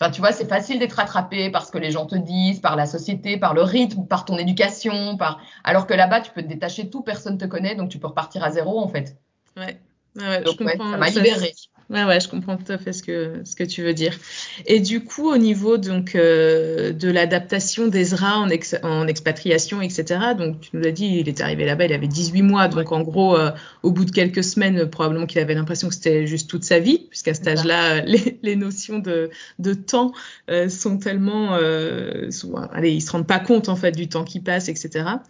[0.00, 2.74] Enfin, tu vois, c'est facile d'être attrapé par ce que les gens te disent, par
[2.76, 5.40] la société, par le rythme, par ton éducation, par...
[5.62, 8.06] Alors que là-bas, tu peux te détacher de tout, personne te connaît, donc tu peux
[8.06, 9.16] repartir à zéro, en fait.
[9.56, 9.78] Ouais.
[10.16, 10.90] Ouais, ouais, Donc, je ouais, comprends.
[10.92, 11.52] ça m'a libérée.
[11.90, 14.16] Ouais, ouais, je comprends tout à fait ce que, ce que tu veux dire.
[14.64, 20.36] Et du coup, au niveau donc euh, de l'adaptation d'Ezra en, ex- en expatriation, etc.
[20.36, 22.68] Donc, tu nous as dit, il est arrivé là-bas, il avait 18 mois.
[22.68, 23.50] Donc, en gros, euh,
[23.82, 26.78] au bout de quelques semaines, euh, probablement qu'il avait l'impression que c'était juste toute sa
[26.78, 30.12] vie, puisqu'à cet âge-là, euh, les, les notions de, de temps
[30.48, 34.22] euh, sont tellement, euh, sont- allez, ils se rendent pas compte en fait du temps
[34.22, 35.22] qui passe, etc.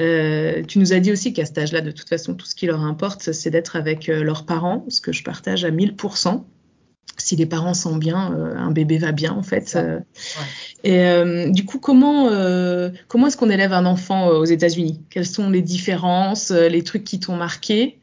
[0.00, 2.66] Euh, tu nous as dit aussi qu'à cet âge-là, de toute façon, tout ce qui
[2.66, 6.01] leur importe, c'est d'être avec leurs parents, ce que je partage à 1000%.
[7.18, 9.74] Si les parents sont bien, euh, un bébé va bien en fait.
[9.76, 10.00] Euh,
[10.82, 12.28] Et euh, du coup, comment
[13.08, 15.04] comment est-ce qu'on élève un enfant aux États-Unis?
[15.10, 18.00] Quelles sont les différences, les trucs qui t'ont marqué?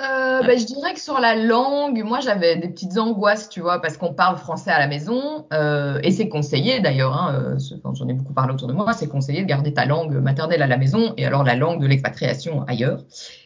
[0.00, 3.80] Euh, ben, je dirais que sur la langue, moi j'avais des petites angoisses, tu vois,
[3.82, 7.58] parce qu'on parle français à la maison, euh, et c'est conseillé d'ailleurs, hein, euh,
[7.92, 10.66] j'en ai beaucoup parlé autour de moi, c'est conseillé de garder ta langue maternelle à
[10.66, 13.00] la maison et alors la langue de l'expatriation ailleurs.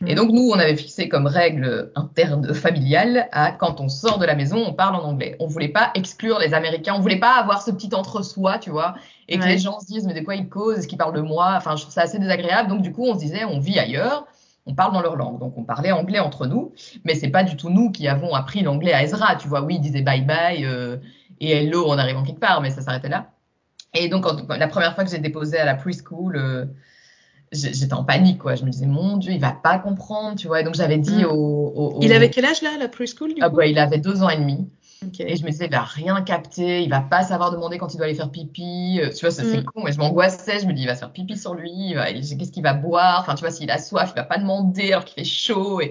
[0.06, 0.14] Et Mhm.
[0.14, 4.36] donc nous, on avait fixé comme règle interne familiale à quand on sort de la
[4.36, 5.36] maison, on parle en anglais.
[5.40, 8.94] On voulait pas exclure les Américains, on voulait pas avoir ce petit entre-soi, tu vois,
[9.28, 9.48] et que Ouais.
[9.50, 11.74] les gens se disent mais de quoi ils causent, est-ce qu'ils parlent de moi, enfin
[11.74, 12.68] je trouve ça assez désagréable.
[12.68, 14.26] Donc du coup, on se disait on vit ailleurs.
[14.66, 16.72] On parle dans leur langue, donc on parlait anglais entre nous,
[17.04, 19.36] mais c'est pas du tout nous qui avons appris l'anglais à Ezra.
[19.36, 20.96] Tu vois, oui, il disait bye bye euh,
[21.40, 23.30] et hello en arrivant quelque part, mais ça s'arrêtait là.
[23.94, 26.64] Et donc, quand- la première fois que j'ai déposé à la preschool, euh,
[27.52, 28.54] j'étais en panique, quoi.
[28.56, 30.60] Je me disais, mon Dieu, il va pas comprendre, tu vois.
[30.60, 31.26] Et donc, j'avais dit Mm.
[31.26, 33.56] au, au- Il au- avait quel âge là, la preschool du Ah coup?
[33.56, 34.68] bah, il avait deux ans et demi.
[35.08, 35.30] Okay.
[35.30, 37.96] Et je me disais, il va rien capter, il va pas savoir demander quand il
[37.96, 39.00] doit aller faire pipi.
[39.00, 39.64] Euh, tu vois, c'est mm.
[39.64, 40.60] con, mais je m'angoissais.
[40.60, 43.20] Je me dis, il va se faire pipi sur lui, qu'est-ce qu'il va boire?
[43.20, 45.80] Enfin, tu vois, s'il a soif, il va pas demander alors qu'il fait chaud.
[45.80, 45.90] Et,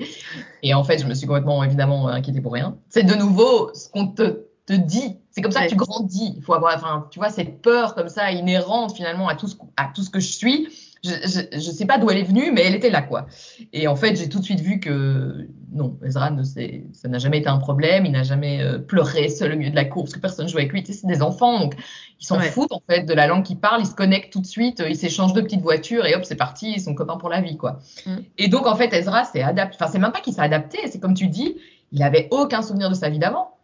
[0.62, 2.78] et en fait, je me suis complètement, évidemment, inquiétée pour rien.
[2.90, 5.18] C'est de nouveau ce qu'on te, te dit.
[5.32, 6.34] C'est comme ça que tu grandis.
[6.38, 9.56] Il faut avoir, enfin, tu vois, cette peur comme ça inhérente finalement à tout ce,
[9.78, 10.68] à tout ce que je suis
[11.04, 13.28] je, je, sais pas d'où elle est venue, mais elle était là, quoi.
[13.74, 17.40] Et en fait, j'ai tout de suite vu que non, Ezra, ne ça n'a jamais
[17.40, 18.06] été un problème.
[18.06, 20.74] Il n'a jamais euh, pleuré seul au milieu de la course, que personne jouait avec
[20.74, 20.84] lui.
[20.86, 21.76] C'est des enfants, donc
[22.20, 23.82] ils s'en foutent en fait de la langue qu'ils parlent.
[23.82, 26.74] Ils se connectent tout de suite, ils s'échangent deux petites voitures et hop, c'est parti.
[26.74, 27.80] Ils sont copains pour la vie, quoi.
[28.06, 28.18] Mm.
[28.38, 29.78] Et donc en fait, Ezra s'est adapté.
[29.80, 30.80] Enfin, c'est même pas qu'il s'est adapté.
[30.88, 31.58] C'est comme tu dis,
[31.92, 33.58] il avait aucun souvenir de sa vie d'avant.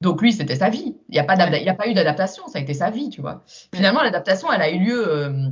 [0.00, 0.96] Donc lui, c'était sa vie.
[1.08, 2.46] Il n'y a pas, il a pas eu d'adaptation.
[2.46, 3.42] Ça a été sa vie, tu vois.
[3.74, 5.08] Finalement, l'adaptation, elle a eu lieu.
[5.08, 5.50] Euh,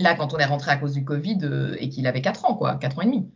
[0.00, 2.54] Là, quand on est rentré à cause du Covid euh, et qu'il avait 4 ans,
[2.54, 3.28] quoi, 4 ans et demi.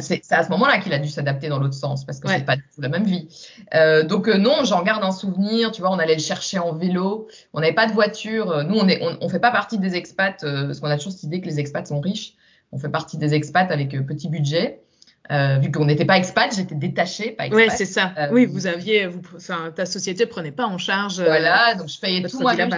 [0.00, 2.56] C'est à ce moment-là qu'il a dû s'adapter dans l'autre sens parce que c'est pas
[2.56, 3.28] du tout la même vie.
[3.74, 5.70] Euh, donc euh, non, j'en garde un souvenir.
[5.70, 7.28] Tu vois, on allait le chercher en vélo.
[7.52, 8.64] On n'avait pas de voiture.
[8.64, 11.40] Nous, on est, on, fait pas partie des expats parce qu'on a toujours cette idée
[11.40, 12.34] que les expats sont riches.
[12.72, 14.80] On fait partie des expats avec petit budget.
[15.30, 17.68] vu qu'on n'était pas expat, j'étais détachée, pas expat.
[17.68, 18.12] Oui, c'est ça.
[18.32, 19.20] oui, vous aviez, vous,
[19.76, 21.20] ta société prenait pas en charge.
[21.20, 22.70] Voilà, donc je payais tout moi-même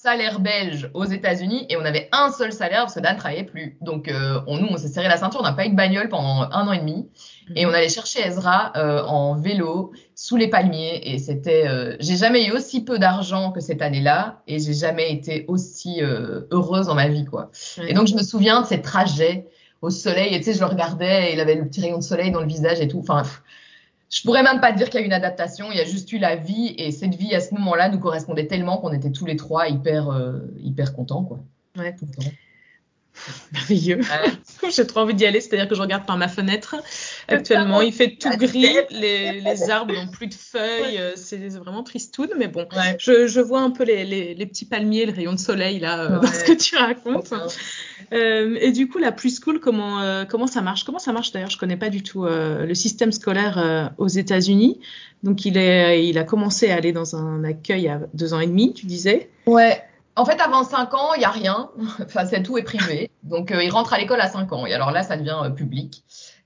[0.00, 3.76] salaire belge aux États-Unis et on avait un seul salaire parce que Dan travaillait plus.
[3.80, 6.08] Donc euh, on, nous, on s'est serré la ceinture, on n'a pas eu de bagnole
[6.08, 7.08] pendant un an et demi
[7.56, 12.16] et on allait chercher Ezra euh, en vélo sous les palmiers et c'était, euh, j'ai
[12.16, 16.94] jamais eu aussi peu d'argent que cette année-là et j'ai jamais été aussi heureuse dans
[16.94, 17.50] ma vie quoi.
[17.88, 19.48] Et donc je me souviens de ces trajets
[19.82, 22.04] au soleil et tu sais je le regardais et il avait le petit rayon de
[22.04, 23.00] soleil dans le visage et tout.
[23.00, 23.24] Enfin
[24.10, 26.10] je pourrais même pas dire qu'il y a eu une adaptation, il y a juste
[26.12, 29.26] eu la vie et cette vie à ce moment-là nous correspondait tellement qu'on était tous
[29.26, 31.40] les trois hyper euh, hyper contents quoi.
[31.76, 31.94] Ouais.
[33.52, 34.00] Merveilleux.
[34.70, 36.76] J'ai trop envie d'y aller, c'est-à-dire que je regarde par ma fenêtre.
[37.28, 41.82] Actuellement, il fait tout gris, les, les arbres n'ont plus de feuilles, euh, c'est vraiment
[41.82, 42.66] tristoun, mais bon,
[42.98, 46.00] je, je, vois un peu les, les, les, petits palmiers, le rayon de soleil là,
[46.00, 47.32] euh, dans ce que tu racontes.
[48.12, 50.84] Euh, et du coup, la plus school, comment, euh, comment ça marche?
[50.84, 51.50] Comment ça marche d'ailleurs?
[51.50, 54.80] Je connais pas du tout euh, le système scolaire aux États-Unis.
[55.22, 58.46] Donc, il, est, il a commencé à aller dans un accueil à deux ans et
[58.46, 59.82] demi, tu disais Ouais.
[60.18, 61.70] En fait, avant 5 ans, il n'y a rien.
[62.04, 63.08] Enfin, c'est tout est privé.
[63.22, 64.66] Donc, euh, il rentre à l'école à 5 ans.
[64.66, 66.02] Et alors là, ça devient euh, public.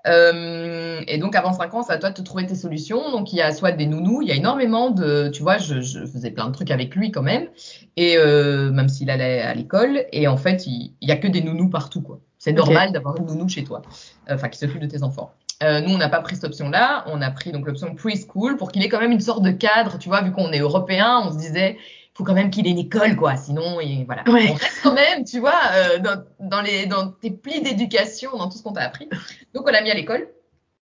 [0.07, 3.11] Euh, et donc, avant 5 ans, c'est à toi de te trouver tes solutions.
[3.11, 4.21] Donc, il y a soit des nounous.
[4.21, 5.31] Il y a énormément de.
[5.33, 7.49] Tu vois, je, je faisais plein de trucs avec lui quand même.
[7.97, 10.05] Et même s'il allait à l'école.
[10.13, 12.21] Et en fait, il n'y a que des nounous partout, quoi.
[12.39, 13.81] C'est normal d'avoir une nounou chez toi.
[14.29, 15.33] Enfin, qui s'occupe de tes enfants.
[15.63, 17.05] Euh, nous, on n'a pas pris cette option-là.
[17.07, 19.99] On a pris donc l'option preschool pour qu'il ait quand même une sorte de cadre.
[19.99, 21.77] Tu vois, vu qu'on est européen, on se disait
[22.15, 23.37] faut quand même qu'il ait une école, quoi.
[23.37, 24.25] Sinon, il, voilà.
[24.27, 28.49] On reste quand même, tu vois, euh, dans, dans, les, dans tes plis d'éducation, dans
[28.49, 29.09] tout ce qu'on t'a appris.
[29.55, 30.29] Donc, on l'a mis à l'école.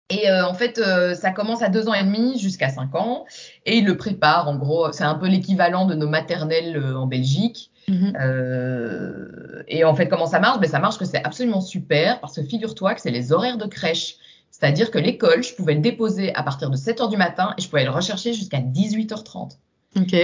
[0.10, 3.26] Et euh, en fait, euh, ça commence à deux ans et demi jusqu'à cinq ans.
[3.66, 4.92] Et il le prépare, en gros.
[4.94, 7.72] C'est un peu l'équivalent de nos maternelles euh, en Belgique.
[7.90, 9.64] Mm-hmm.
[9.70, 10.60] et en fait, comment ça marche?
[10.60, 13.66] Ben, Ça marche que c'est absolument super parce que figure-toi que c'est les horaires de
[13.66, 14.18] crèche.
[14.52, 17.62] C'est-à-dire que l'école, je pouvais le déposer à partir de 7 heures du matin et
[17.62, 19.58] je pouvais le rechercher jusqu'à 18h30.
[19.96, 20.16] OK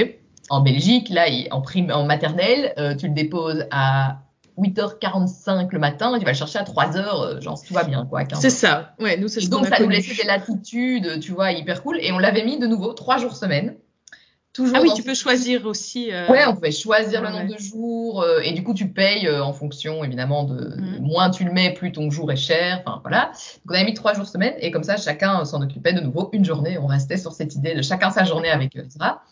[0.50, 4.20] en Belgique, là, en, prime, en maternelle, euh, tu le déposes à
[4.60, 8.24] 8h45 le matin, tu vas le chercher à 3h, euh, genre tout va bien, quoi.
[8.40, 11.82] C'est ça, ouais, nous c'est ce Donc ça nous laissait des latitudes, tu vois, hyper
[11.82, 11.98] cool.
[12.02, 13.76] Et on l'avait mis de nouveau trois jours semaine.
[14.52, 16.12] Toujours ah oui, tu peux choisir aussi.
[16.12, 16.28] Euh...
[16.28, 19.52] Ouais, on pouvait choisir le nombre de jours euh, et du coup tu payes en
[19.52, 21.00] fonction évidemment de mm.
[21.02, 22.84] moins tu le mets, plus ton jour est cher.
[22.86, 23.32] Enfin voilà.
[23.66, 26.30] Donc on avait mis trois jours semaine et comme ça chacun s'en occupait de nouveau
[26.34, 26.78] une journée.
[26.78, 29.24] On restait sur cette idée de chacun sa journée avec ça.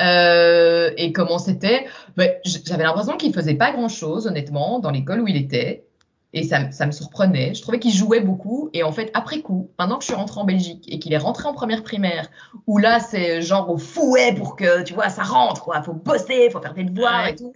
[0.00, 1.86] Euh, et comment c'était?
[2.16, 5.84] Ben, J'avais l'impression qu'il faisait pas grand-chose, honnêtement, dans l'école où il était.
[6.32, 7.54] Et ça, ça me surprenait.
[7.54, 8.68] Je trouvais qu'il jouait beaucoup.
[8.72, 11.18] Et en fait, après coup, maintenant que je suis rentrée en Belgique et qu'il est
[11.18, 12.28] rentré en première primaire,
[12.66, 15.80] où là, c'est genre au fouet pour que, tu vois, ça rentre, quoi.
[15.82, 17.52] Faut bosser, faut faire des devoirs et tout.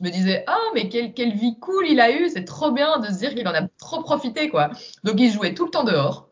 [0.00, 2.28] Je me disais, ah, oh, mais quelle, quelle vie cool il a eu.
[2.28, 4.70] C'est trop bien de se dire qu'il en a trop profité, quoi.
[5.04, 6.28] Donc, il jouait tout le temps dehors.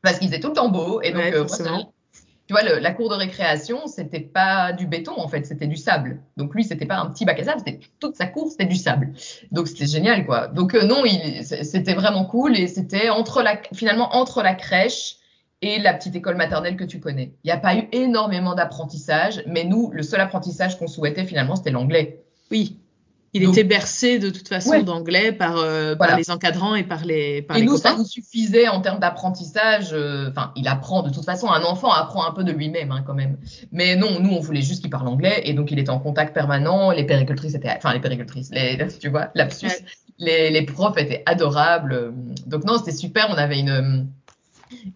[0.00, 1.02] Parce qu'il faisait tout le temps beau.
[1.02, 1.46] Et donc, euh,
[2.46, 5.76] tu vois, le, la cour de récréation, c'était pas du béton en fait, c'était du
[5.76, 6.20] sable.
[6.36, 8.76] Donc lui, c'était pas un petit bac à sable, c'était toute sa cour, c'était du
[8.76, 9.12] sable.
[9.50, 10.46] Donc c'était génial quoi.
[10.46, 11.02] Donc euh, non,
[11.42, 15.16] c'était vraiment cool et c'était entre la, finalement entre la crèche
[15.62, 17.32] et la petite école maternelle que tu connais.
[17.42, 21.56] Il n'y a pas eu énormément d'apprentissage, mais nous, le seul apprentissage qu'on souhaitait finalement,
[21.56, 22.24] c'était l'anglais.
[22.50, 22.78] Oui.
[23.36, 27.42] Il était bercé de toute façon d'anglais par, euh, par, les encadrants et par les
[27.42, 27.90] par Et les nous, copains.
[27.90, 29.90] ça nous suffisait en termes d'apprentissage.
[29.92, 31.50] Euh, enfin, il apprend de toute façon.
[31.50, 33.36] Un enfant apprend un peu de lui-même hein, quand même.
[33.72, 36.34] Mais non, nous, on voulait juste qu'il parle anglais et donc il était en contact
[36.34, 36.90] permanent.
[36.90, 39.68] Les péricultrices étaient, enfin les péricultrices, les, tu vois, lapsus.
[40.18, 42.14] Les, les profs étaient adorables.
[42.46, 43.26] Donc non, c'était super.
[43.30, 44.08] On avait une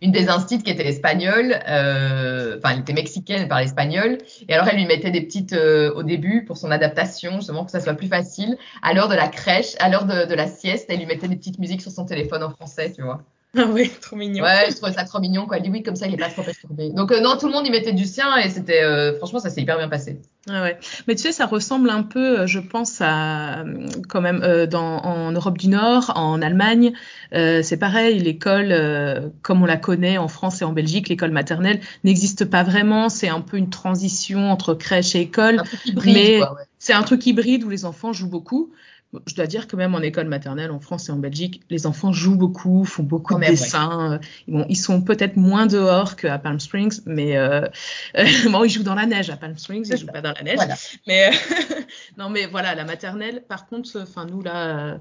[0.01, 4.55] une des instits qui était espagnole, euh, enfin elle était mexicaine, elle parlait espagnol, et
[4.55, 7.81] alors elle lui mettait des petites euh, au début pour son adaptation, justement que ça
[7.81, 8.57] soit plus facile.
[8.83, 11.37] À l'heure de la crèche, à l'heure de, de, la sieste, elle lui mettait des
[11.37, 13.23] petites musiques sur son téléphone en français, tu vois.
[13.57, 14.45] Ah oui, trop mignon.
[14.45, 15.59] Ouais, je trouvais ça trop mignon, quoi.
[15.59, 16.91] Oui, comme ça, il est pas trop perturbé.
[16.91, 19.51] Donc, euh, non, tout le monde y mettait du sien et c'était, euh, franchement, ça
[19.51, 20.21] s'est hyper bien passé.
[20.49, 20.79] Ah ouais.
[21.07, 23.65] Mais tu sais, ça ressemble un peu, euh, je pense, à,
[24.09, 26.93] quand même, euh, dans, en Europe du Nord, en Allemagne.
[27.35, 31.81] Euh, c'est pareil, l'école, comme on la connaît en France et en Belgique, l'école maternelle
[32.05, 33.09] n'existe pas vraiment.
[33.09, 35.61] C'est un peu une transition entre crèche et école.
[35.61, 36.63] Un truc hybride, mais quoi, ouais.
[36.79, 38.73] c'est un truc hybride où les enfants jouent beaucoup.
[39.27, 42.13] Je dois dire que même en école maternelle, en France et en Belgique, les enfants
[42.13, 44.13] jouent beaucoup, font beaucoup de dessins.
[44.15, 47.63] Euh, Bon, ils sont peut-être moins dehors qu'à Palm Springs, mais euh,
[48.17, 50.43] euh, bon, ils jouent dans la neige à Palm Springs, ils jouent pas dans la
[50.43, 50.57] neige.
[50.57, 50.75] Voilà.
[51.09, 51.31] Mais euh,
[52.19, 53.43] non, mais voilà, la maternelle.
[53.49, 54.99] Par contre, enfin nous là,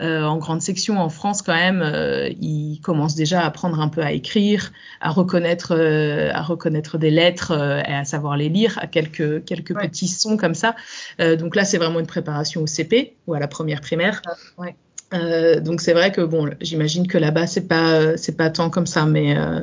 [0.00, 3.88] euh, en grande section en France quand même, euh, ils commencent déjà à apprendre un
[3.88, 8.48] peu à écrire, à reconnaître, euh, à reconnaître des lettres euh, et à savoir les
[8.48, 9.88] lire, à quelques quelques Ouais.
[9.88, 10.76] petits sons comme ça.
[11.20, 14.22] Euh, donc là, c'est vraiment une préparation au CP ou à la première primaire.
[14.56, 14.76] Ouais.
[15.14, 18.68] Euh, donc c'est vrai que bon, j'imagine que là-bas c'est pas euh, c'est pas tant
[18.68, 19.60] comme ça, mais euh,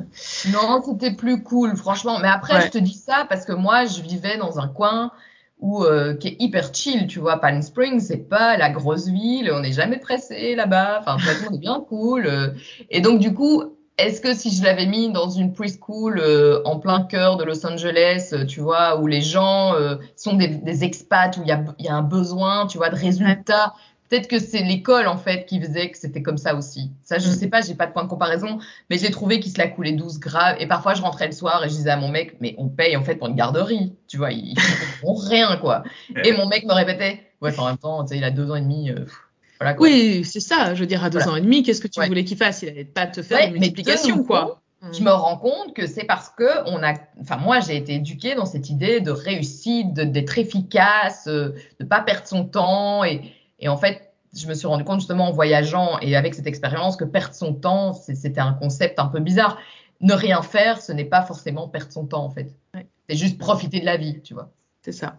[0.52, 2.17] Non, c'était plus cool, franchement.
[2.19, 2.62] Mais après, Ouais.
[2.65, 5.12] je te dis ça parce que moi, je vivais dans un coin
[5.60, 7.39] où, euh, qui est hyper chill, tu vois.
[7.39, 10.98] Palm Springs, c'est pas la grosse ville, on n'est jamais pressé là-bas.
[11.02, 12.56] Enfin, de toute façon, on est bien cool.
[12.89, 16.79] Et donc, du coup, est-ce que si je l'avais mis dans une preschool euh, en
[16.79, 20.84] plein cœur de Los Angeles, euh, tu vois, où les gens euh, sont des, des
[20.84, 23.73] expats, où il y a, il y a un besoin, tu vois, de résultats,
[24.10, 26.91] peut-être que c'est l'école en fait qui faisait que c'était comme ça aussi.
[27.03, 27.31] Ça, je Mm.
[27.31, 29.93] sais pas, j'ai pas de point de comparaison, mais j'ai trouvé qu'il se la coulait
[29.93, 30.58] douce grave.
[30.60, 32.97] Et parfois, je rentrais le soir et je disais à mon mec, mais on paye
[32.97, 34.60] en fait pour une garderie, tu vois, ils
[35.01, 35.84] font rien quoi.
[36.23, 38.55] Et mon mec me répétait, ouais, en même temps, tu sais, il a deux ans
[38.55, 38.89] et demi.
[38.91, 39.13] euh, pff,
[39.60, 40.74] voilà oui, c'est ça.
[40.76, 41.34] Je veux dire, à deux Voilà.
[41.34, 42.08] ans et demi, qu'est-ce que tu Ouais.
[42.08, 42.62] voulais qu'il fasse?
[42.62, 44.62] Il allait pas te faire Ouais, une multiplication, quoi.
[44.91, 48.36] je me rends compte que c'est parce que on a, enfin moi j'ai été éduquée
[48.36, 53.22] dans cette idée de réussite, d'être efficace, euh, de pas perdre son temps et,
[53.60, 56.98] et en fait je me suis rendu compte justement en voyageant et avec cette expérience
[56.98, 59.58] que perdre son temps c'était un concept un peu bizarre.
[60.02, 62.54] Ne rien faire, ce n'est pas forcément perdre son temps en fait.
[62.76, 62.86] Ouais.
[63.10, 64.50] C'est juste profiter de la vie, tu vois.
[64.84, 65.15] C'est ça.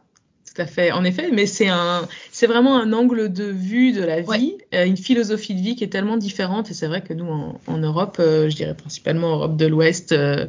[0.54, 0.90] Tout à fait.
[0.92, 4.86] En effet, mais c'est un, c'est vraiment un angle de vue de la vie, euh,
[4.86, 6.70] une philosophie de vie qui est tellement différente.
[6.70, 10.12] Et c'est vrai que nous, en, en Europe, euh, je dirais principalement Europe de l'Ouest,
[10.12, 10.46] euh,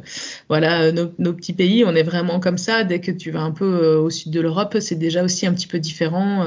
[0.48, 2.84] voilà, nos, nos petits pays, on est vraiment comme ça.
[2.84, 5.52] Dès que tu vas un peu euh, au sud de l'Europe, c'est déjà aussi un
[5.52, 6.44] petit peu différent.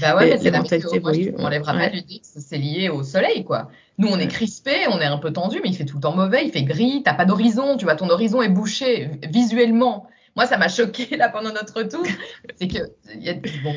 [0.00, 1.00] ben ouais, c'est la mentalités, météo.
[1.00, 1.90] Moi, oui, qu'on enlèvera ouais.
[1.90, 3.70] pas c'est lié au soleil, quoi.
[3.96, 6.14] Nous, on est crispé, on est un peu tendu, mais il fait tout le temps
[6.14, 10.06] mauvais, il fait gris, t'as pas d'horizon, tu vois, ton horizon est bouché visuellement.
[10.38, 12.04] Moi, ça m'a choqué là pendant notre retour.
[12.54, 12.78] C'est que,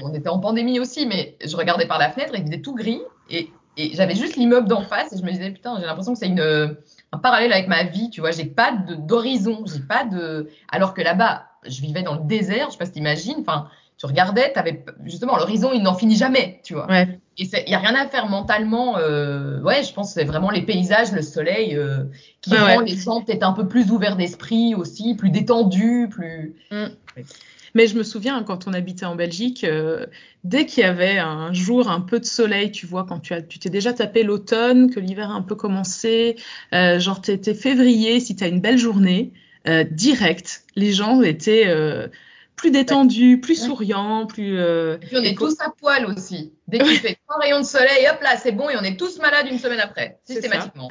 [0.04, 3.02] on était en pandémie aussi, mais je regardais par la fenêtre, il faisait tout gris
[3.32, 6.20] et, et j'avais juste l'immeuble d'en face et je me disais, putain, j'ai l'impression que
[6.20, 6.78] c'est une,
[7.12, 11.02] un parallèle avec ma vie, tu vois, j'ai pas d'horizon, j'ai pas de, alors que
[11.02, 14.86] là-bas, je vivais dans le désert, je sais pas si t'imagines, enfin, tu regardais, t'avais,
[15.06, 16.86] justement, l'horizon, il n'en finit jamais, tu vois.
[17.42, 18.98] Et il n'y a rien à faire mentalement.
[18.98, 22.04] Euh, ouais, je pense que c'est vraiment les paysages, le soleil, euh,
[22.42, 22.86] qui rend ouais.
[22.86, 26.54] les gens peut-être un peu plus ouverts d'esprit aussi, plus détendus, plus.
[27.74, 30.06] Mais je me souviens quand on habitait en Belgique, euh,
[30.44, 33.42] dès qu'il y avait un jour un peu de soleil, tu vois, quand tu as,
[33.42, 36.36] tu t'es déjà tapé l'automne, que l'hiver a un peu commencé,
[36.74, 39.32] euh, genre t'étais février, si tu as une belle journée,
[39.68, 41.68] euh, direct, les gens étaient
[42.62, 43.68] plus détendus, plus Ouais.
[43.68, 44.60] souriants, plus.
[44.60, 46.54] euh, Et puis on est tous à poil aussi.
[46.68, 49.18] Dès qu'il fait trois rayons de soleil, hop là, c'est bon, et on est tous
[49.20, 50.90] malades une semaine après, systématiquement.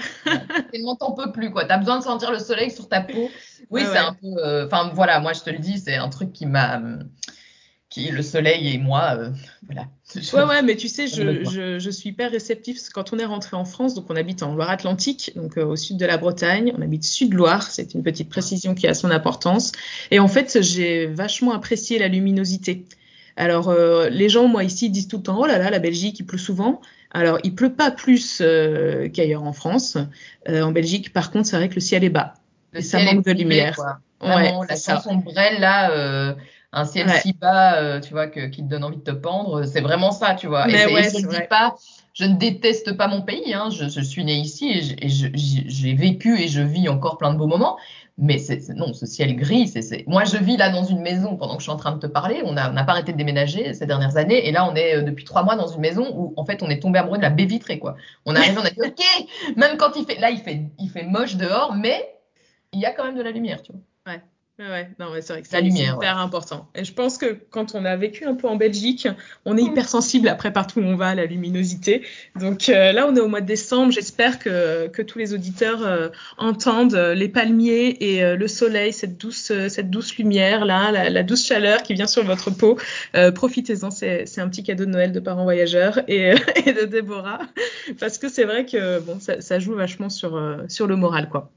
[0.73, 1.65] Tellement t'en peux plus, quoi.
[1.65, 3.31] T'as besoin de sentir le soleil sur ta peau.
[3.71, 4.27] Oui, Ouais, c'est un peu.
[4.45, 6.81] euh, Enfin, voilà, moi je te le dis, c'est un truc qui m'a.
[7.91, 9.31] Qui, le soleil et moi, euh,
[9.67, 9.89] voilà.
[10.33, 13.57] Ouais, ouais, mais tu sais, je, je, je suis hyper réceptif quand on est rentré
[13.57, 16.83] en France, donc on habite en Loire-Atlantique, donc euh, au sud de la Bretagne, on
[16.83, 19.73] habite sud-Loire, c'est une petite précision qui a son importance.
[20.13, 22.85] Et en fait, j'ai vachement apprécié la luminosité.
[23.37, 26.21] Alors, euh, les gens, moi, ici, disent tout le temps, oh là là, la Belgique,
[26.21, 26.81] il pleut souvent.
[27.13, 29.97] Alors, il pleut pas plus euh, qu'ailleurs en France.
[30.49, 32.35] Euh, en Belgique, par contre, c'est vrai que le ciel est bas.
[32.73, 33.75] Le Et ça manque est de lumière.
[33.75, 33.99] quoi.
[34.23, 35.03] Ouais, la ça.
[35.25, 36.35] Brel, là, euh,
[36.73, 37.21] un ciel Ouais.
[37.21, 40.13] si bas, euh, tu vois, que, qui te donne envie de te pendre, c'est vraiment
[40.13, 40.69] ça, tu vois.
[40.69, 41.75] Et, Mais et ouais, je ne dis pas,
[42.15, 46.41] je ne déteste pas mon pays, hein, je, je suis née ici et j'ai vécu
[46.41, 47.77] et je vis encore plein de beaux moments.
[48.23, 48.37] Mais
[48.77, 51.65] non, ce ciel gris, c'est moi je vis là dans une maison pendant que je
[51.65, 52.43] suis en train de te parler.
[52.45, 54.97] On n'a on n'a pas arrêté de déménager ces dernières années et là on est
[54.97, 57.23] euh, depuis trois mois dans une maison où en fait on est tombé amoureux de
[57.23, 57.97] la baie vitrée quoi.
[58.27, 61.05] On arrive, on a dit ok, même quand il fait là il fait il fait
[61.05, 62.15] moche dehors, mais
[62.75, 63.81] il y a quand même de la lumière, tu vois.
[64.61, 66.69] Ouais, non, mais c'est vrai que La c'est lumière, hyper important.
[66.75, 69.09] Et je pense que quand on a vécu un peu en Belgique,
[69.47, 72.03] on est hyper sensible après partout où on va à la luminosité.
[72.39, 73.91] Donc euh, là, on est au mois de décembre.
[73.91, 78.93] J'espère que, que tous les auditeurs euh, entendent euh, les palmiers et euh, le soleil,
[78.93, 82.79] cette douce, cette douce lumière là, la, la douce chaleur qui vient sur votre peau.
[83.35, 86.35] Profitez-en, c'est c'est un petit cadeau de Noël de parents voyageurs et,
[86.67, 87.41] et de Déborah,
[87.99, 91.51] parce que c'est vrai que bon, ça, ça joue vachement sur sur le moral, quoi.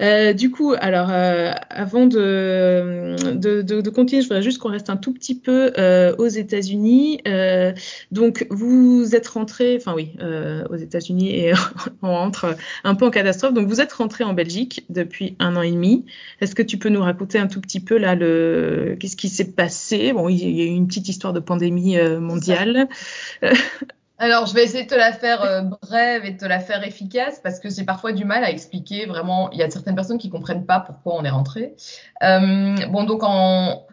[0.00, 4.70] Euh, du coup, alors, euh, avant de, de, de, de, continuer, je voudrais juste qu'on
[4.70, 7.20] reste un tout petit peu euh, aux États-Unis.
[7.26, 7.72] Euh,
[8.12, 11.52] donc, vous êtes rentré, enfin oui, euh, aux États-Unis et
[12.02, 13.54] on rentre un peu en catastrophe.
[13.54, 16.04] Donc, vous êtes rentré en Belgique depuis un an et demi.
[16.40, 19.52] Est-ce que tu peux nous raconter un tout petit peu là le qu'est-ce qui s'est
[19.52, 20.12] passé?
[20.12, 22.88] Bon, il y a eu une petite histoire de pandémie mondiale.
[24.20, 26.82] Alors, je vais essayer de te la faire euh, brève et de te la faire
[26.84, 29.48] efficace parce que j'ai parfois du mal à expliquer vraiment.
[29.52, 31.76] Il y a certaines personnes qui comprennent pas pourquoi on est rentré.
[32.24, 33.86] Euh, bon, donc en,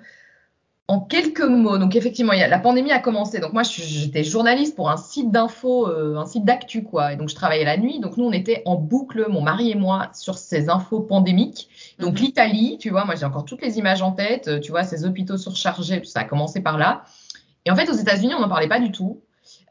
[0.87, 3.39] en quelques mots, donc effectivement, il y a, la pandémie a commencé.
[3.39, 7.13] Donc moi, j'étais journaliste pour un site d'info, euh, un site d'actu, quoi.
[7.13, 7.99] Et donc je travaillais la nuit.
[7.99, 11.69] Donc nous, on était en boucle, mon mari et moi, sur ces infos pandémiques.
[11.99, 12.25] Donc Mhm.
[12.25, 14.47] l'Italie, tu vois, moi j'ai encore toutes les images en tête.
[14.47, 17.03] euh, Tu vois, ces hôpitaux surchargés, ça a commencé par là.
[17.65, 19.21] Et en fait, aux États-Unis, on n'en parlait pas du tout.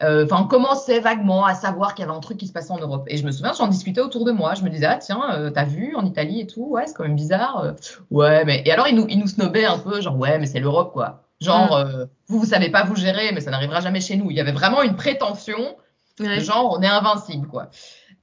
[0.02, 2.72] Euh, Enfin, on commençait vaguement à savoir qu'il y avait un truc qui se passait
[2.72, 3.04] en Europe.
[3.08, 4.54] Et je me souviens, j'en discutais autour de moi.
[4.54, 7.04] Je me disais, ah tiens, euh, t'as vu en Italie et tout Ouais, c'est quand
[7.04, 7.60] même bizarre.
[7.60, 7.72] Euh,
[8.10, 10.60] ouais, mais et alors ils nous, ils nous snobaient un peu, genre ouais, mais c'est
[10.60, 11.22] l'Europe quoi.
[11.40, 14.30] Genre, euh, vous, vous savez pas vous gérer, mais ça n'arrivera jamais chez nous.
[14.30, 15.76] Il y avait vraiment une prétention
[16.20, 16.40] Ouais.
[16.40, 17.70] genre, on est invincible quoi.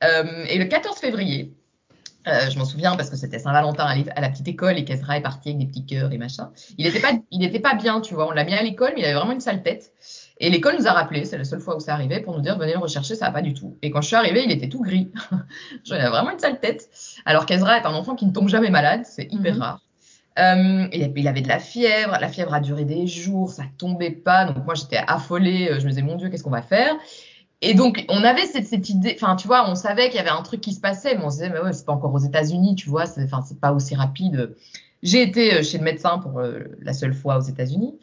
[0.04, 1.54] Euh, et le 14 février,
[2.28, 5.22] euh, je m'en souviens parce que c'était Saint-Valentin à, la petite école et qu'Ezra est
[5.22, 6.52] parti avec des petits cœurs et machin.
[6.78, 8.28] Il était pas, il était pas bien, tu vois.
[8.28, 9.92] On l'a mis à l'école, mais il avait vraiment une sale tête.
[10.42, 12.58] Et l'école nous a rappelé, c'est la seule fois où c'est arrivé, pour nous dire
[12.58, 13.78] venez le rechercher, ça va pas du tout.
[13.84, 15.12] Et quand je suis arrivée, il était tout gris.
[15.92, 16.90] Avait vraiment une sale tête.
[17.26, 19.62] Alors qu'Ezra est un enfant qui ne tombe jamais malade, c'est hyper Mhm.
[19.62, 19.82] rare.
[20.40, 24.12] Euh, et il avait de la fièvre, la fièvre a duré des jours, ça tombait
[24.12, 24.46] pas.
[24.46, 26.96] Donc moi j'étais affolée, euh, je me disais mon Dieu, qu'est-ce qu'on va faire?
[27.62, 30.30] Et donc on avait cette, cette idée, enfin tu vois, on savait qu'il y avait
[30.30, 32.20] un truc qui se passait, mais on se disait mais ouais, c'est pas encore aux
[32.20, 34.56] États-Unis, tu vois, c'est enfin c'est pas aussi rapide.
[35.04, 37.94] J'ai été euh, chez le médecin pour euh, la seule fois aux États-Unis.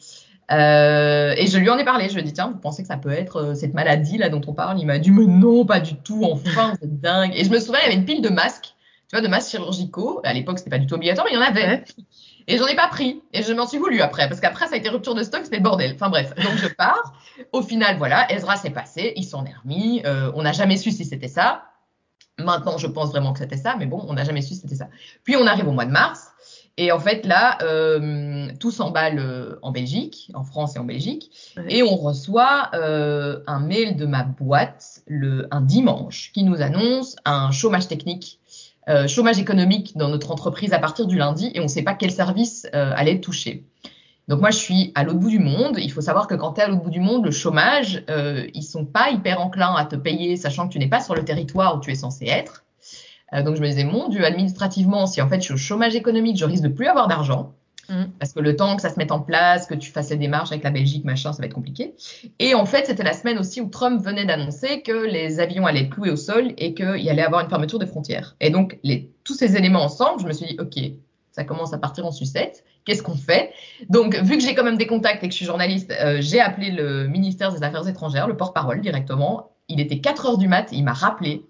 [0.51, 2.09] Euh, et je lui en ai parlé.
[2.09, 4.29] Je lui ai dit, tiens, vous pensez que ça peut être euh, cette maladie là
[4.29, 4.79] dont on parle?
[4.79, 6.25] Il m'a dit, mais non, pas du tout.
[6.25, 7.33] Enfin, c'est dingue.
[7.35, 8.75] Et je me souviens, il y avait une pile de masques,
[9.09, 10.21] tu vois, de masques chirurgicaux.
[10.25, 11.67] À l'époque, c'était pas du tout obligatoire, mais il y en avait.
[11.67, 11.85] Ouais.
[12.51, 13.23] Et j'en ai pas pris.
[13.35, 15.59] Et je m'en suis voulu après, parce qu'après, ça a été rupture de stock, c'était
[15.59, 15.93] le bordel.
[15.95, 17.13] Enfin bref, donc je pars.
[17.53, 20.01] Au final, voilà, Ezra s'est passé, il s'en est remis.
[20.07, 21.65] Euh, on n'a jamais su si c'était ça.
[22.39, 24.77] Maintenant, je pense vraiment que c'était ça, mais bon, on n'a jamais su si c'était
[24.77, 24.89] ça.
[25.25, 26.28] Puis on arrive au mois de mars.
[26.81, 31.33] Et en fait, là, euh, tout s'emballe euh, en Belgique, en France et en Belgique.
[31.57, 31.65] Ouais.
[31.69, 37.17] Et on reçoit euh, un mail de ma boîte le, un dimanche qui nous annonce
[37.25, 38.39] un chômage technique,
[38.89, 41.51] euh, chômage économique dans notre entreprise à partir du lundi.
[41.53, 43.65] Et on ne sait pas quel service euh, allait être touché.
[44.29, 45.79] Donc moi, je suis à l'autre bout du monde.
[45.79, 48.47] Il faut savoir que quand tu es à l'autre bout du monde, le chômage, euh,
[48.55, 51.25] ils sont pas hyper enclins à te payer, sachant que tu n'es pas sur le
[51.25, 52.63] territoire où tu es censé être.
[53.35, 55.95] Euh, donc je me disais, mon Dieu, administrativement, si en fait je suis au chômage
[55.95, 57.55] économique, je risque de plus avoir d'argent.
[57.89, 58.05] Mm.
[58.19, 60.53] Parce que le temps que ça se mette en place, que tu fasses les démarches
[60.53, 61.95] avec la Belgique, machin, ça va être compliqué.
[62.39, 65.83] Et en fait, c'était la semaine aussi où Trump venait d'annoncer que les avions allaient
[65.83, 68.37] être cloués au sol et qu'il y allait avoir une fermeture des frontières.
[68.41, 70.79] Et donc, les, tous ces éléments ensemble, je me suis dit, OK,
[71.33, 72.65] ça commence à partir en sucette.
[72.85, 73.53] Qu'est-ce qu'on fait?
[73.91, 76.41] Donc, vu que j'ai quand même des contacts et que je suis journaliste, euh, j'ai
[76.41, 79.51] appelé le ministère des Affaires étrangères, le porte-parole directement.
[79.69, 81.45] Il était 4 heures du mat, il m'a rappelé.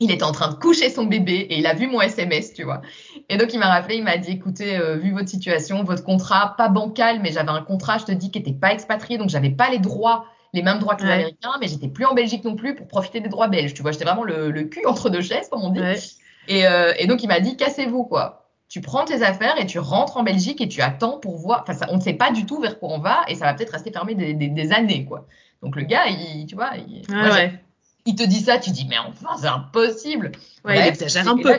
[0.00, 2.64] Il était en train de coucher son bébé et il a vu mon SMS, tu
[2.64, 2.82] vois.
[3.28, 6.54] Et donc il m'a rappelé, il m'a dit, écoutez, euh, vu votre situation, votre contrat,
[6.58, 9.50] pas bancal, mais j'avais un contrat, je te dis, qui n'était pas expatrié, donc j'avais
[9.50, 10.24] pas les droits,
[10.54, 11.14] les mêmes droits que les Ouais.
[11.14, 13.92] Américains, mais j'étais plus en Belgique non plus pour profiter des droits belges, tu vois.
[13.92, 15.80] J'étais vraiment le, le cul entre deux chaises, comme on dit.
[15.80, 15.96] Ouais.
[16.48, 18.50] Et, euh, et donc il m'a dit, cassez-vous, quoi.
[18.68, 21.60] Tu prends tes affaires et tu rentres en Belgique et tu attends pour voir.
[21.62, 23.54] Enfin, ça, on ne sait pas du tout vers quoi on va et ça va
[23.54, 25.26] peut-être rester fermé des, des, des années, quoi.
[25.62, 27.52] Donc le gars, il, tu vois, il, moi, j'ai- ouais.
[28.06, 30.32] Il te dit ça, tu dis, mais enfin, c'est impossible.
[30.64, 31.50] Ouais, il Bref, exagère un peu.
[31.50, 31.58] là,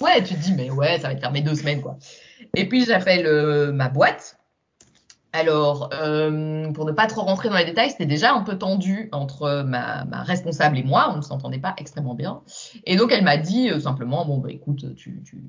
[0.00, 1.96] ouais, tu te dis, mais ouais, ça va être fermé deux semaines, quoi.
[2.54, 4.36] Et puis, j'appelle euh, ma boîte.
[5.32, 9.08] Alors, euh, pour ne pas trop rentrer dans les détails, c'était déjà un peu tendu
[9.12, 11.12] entre ma, ma responsable et moi.
[11.14, 12.42] On ne s'entendait pas extrêmement bien.
[12.84, 15.44] Et donc, elle m'a dit euh, simplement, bon, bah, écoute, tu, tu,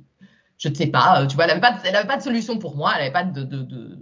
[0.60, 2.92] je ne sais pas, euh, tu vois, elle n'avait pas, pas de solution pour moi,
[2.94, 3.98] elle n'avait pas de, de, de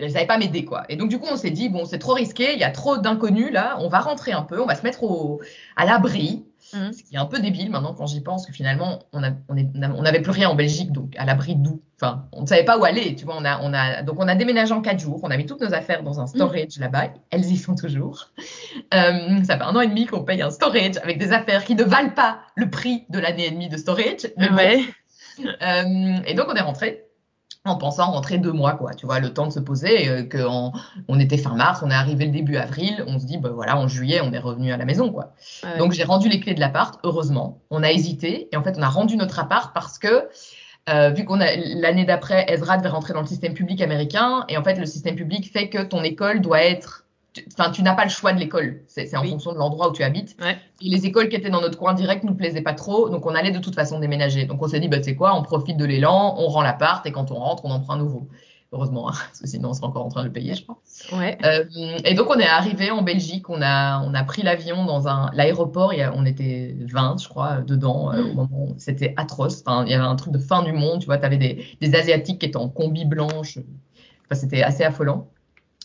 [0.00, 0.84] elle savait pas m'aider quoi.
[0.88, 2.98] Et donc du coup on s'est dit bon c'est trop risqué, il y a trop
[2.98, 5.40] d'inconnus là, on va rentrer un peu, on va se mettre au,
[5.76, 6.92] à l'abri, Mhm.
[6.92, 9.56] ce qui est un peu débile maintenant quand j'y pense que finalement on a, on
[9.56, 11.80] on n'avait plus rien en Belgique donc à l'abri d'où?
[11.96, 13.36] Enfin on ne savait pas où aller, tu vois.
[13.38, 15.62] On a, on a donc on a déménagé en quatre jours, on a mis toutes
[15.62, 18.28] nos affaires dans un storage là-bas, elles y sont toujours.
[18.92, 21.74] Euh, ça fait un an et demi qu'on paye un storage avec des affaires qui
[21.74, 24.30] ne valent pas le prix de l'année et demie de storage.
[24.36, 24.82] Mais bon.
[25.62, 27.04] Euh, et donc on est rentré.
[27.64, 28.94] En pensant rentrer deux mois, quoi.
[28.94, 30.72] Tu vois, le temps de se poser, euh, qu'on
[31.08, 33.76] on était fin mars, on est arrivé le début avril, on se dit, bah voilà,
[33.76, 35.34] en juillet, on est revenu à la maison, quoi.
[35.62, 35.78] Ouais.
[35.78, 37.60] Donc j'ai rendu les clés de l'appart, heureusement.
[37.70, 40.28] On a hésité et en fait, on a rendu notre appart parce que
[40.88, 44.56] euh, vu qu'on a l'année d'après, Ezra devait rentrer dans le système public américain et
[44.56, 47.04] en fait, le système public fait que ton école doit être
[47.58, 48.82] Enfin, tu n'as pas le choix de l'école.
[48.86, 49.30] C'est c'est en Oui.
[49.30, 50.36] fonction de l'endroit où tu habites.
[50.40, 50.56] Ouais.
[50.82, 53.34] Et les écoles qui étaient dans notre coin direct nous plaisaient pas trop, donc on
[53.34, 54.44] allait de toute façon déménager.
[54.44, 57.04] Donc on s'est dit, bah, tu sais quoi, on profite de l'élan, on rend l'appart
[57.06, 58.28] et quand on rentre, on en prend un nouveau.
[58.70, 61.16] Heureusement, hein, parce que sinon on serait encore en train de le payer, je.
[61.16, 61.38] Ouais.
[61.42, 61.64] Euh,
[62.04, 65.30] et donc on est arrivé en Belgique, on a, on a pris l'avion dans un
[65.32, 69.62] l'aéroport, on était 20 je crois dedans euh, au moment où c'était atroce.
[69.66, 71.64] Enfin, il y avait un truc de fin du monde, tu vois, tu avais des,
[71.80, 73.56] des asiatiques qui étaient en combi blanche.
[74.26, 75.28] Enfin, c'était assez affolant.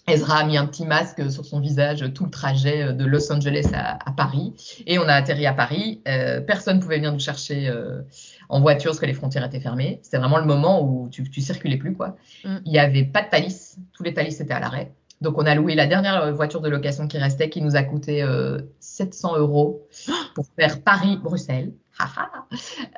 [0.07, 3.67] Ezra a mis un petit masque sur son visage tout le trajet de Los Angeles
[3.73, 4.53] à, à Paris
[4.85, 6.01] et on a atterri à Paris.
[6.07, 8.01] Euh, personne pouvait venir nous chercher euh,
[8.49, 9.99] en voiture parce que les frontières étaient fermées.
[10.03, 12.17] C'était vraiment le moment où tu, tu circulais plus quoi.
[12.43, 12.57] Mm.
[12.65, 14.91] Il y avait pas de Thalys, tous les Thalys étaient à l'arrêt.
[15.23, 17.83] Donc on a loué la dernière euh, voiture de location qui restait, qui nous a
[17.83, 19.87] coûté euh, 700 euros
[20.35, 21.71] pour faire Paris-Bruxelles.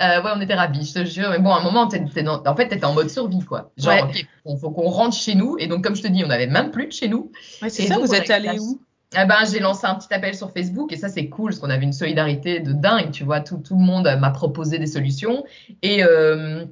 [0.02, 1.30] Euh, ouais, on était ravis, je te jure.
[1.30, 3.72] Mais bon, à un moment, dans- en fait, t'étais en mode survie, quoi.
[3.78, 4.04] Genre, Ouais.
[4.04, 5.58] ok, il faut qu'on rentre chez nous.
[5.60, 7.32] Et donc, comme je te dis, on avait même plus de chez nous.
[7.62, 8.80] Ouais, c'est Et ça, donc, vous êtes allé où?
[9.18, 11.70] Eh ben, j'ai lancé un petit appel sur Facebook et ça, c'est cool parce qu'on
[11.70, 13.12] avait une solidarité de dingue.
[13.12, 15.46] Tu vois, tout, tout le monde m'a proposé des solutions.
[15.82, 16.66] Et euh,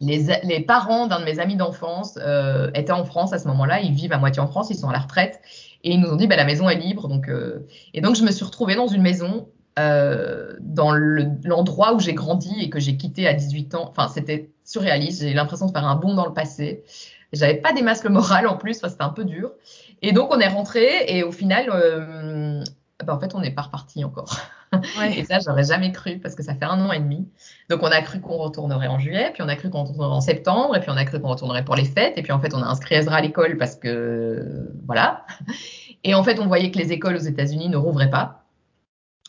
[0.00, 3.80] les, les parents d'un de mes amis d'enfance euh, étaient en France à ce moment-là.
[3.80, 5.40] Ils vivent à moitié en France, ils sont à la retraite.
[5.84, 7.08] Et ils nous ont dit, bah, la maison est libre.
[7.08, 9.48] Donc, euh, Et donc, je me suis retrouvée dans une maison
[9.78, 13.86] euh, dans le- l'endroit où j'ai grandi et que j'ai quitté à 18 ans.
[13.88, 15.22] Enfin, c'était surréaliste.
[15.22, 16.82] J'ai eu l'impression de faire un bond dans le passé.
[17.32, 19.52] J'avais pas des masques le moral en plus, enfin, c'était un peu dur.
[20.02, 22.62] Et donc, on est rentré et au final, euh,
[23.04, 24.36] bah, en fait, on n'est pas reparti encore.
[24.72, 25.24] Et Ouais.
[25.28, 27.28] ça, j'aurais jamais cru parce que ça fait un an et demi.
[27.68, 30.20] Donc, on a cru qu'on retournerait en juillet, puis on a cru qu'on retournerait en
[30.20, 32.16] septembre, et puis on a cru qu'on retournerait pour les fêtes.
[32.18, 35.24] Et puis, en fait, on a inscrit Ezra à l'école parce que, voilà.
[36.04, 38.39] Et en fait, on voyait que les écoles aux États-Unis ne rouvraient pas.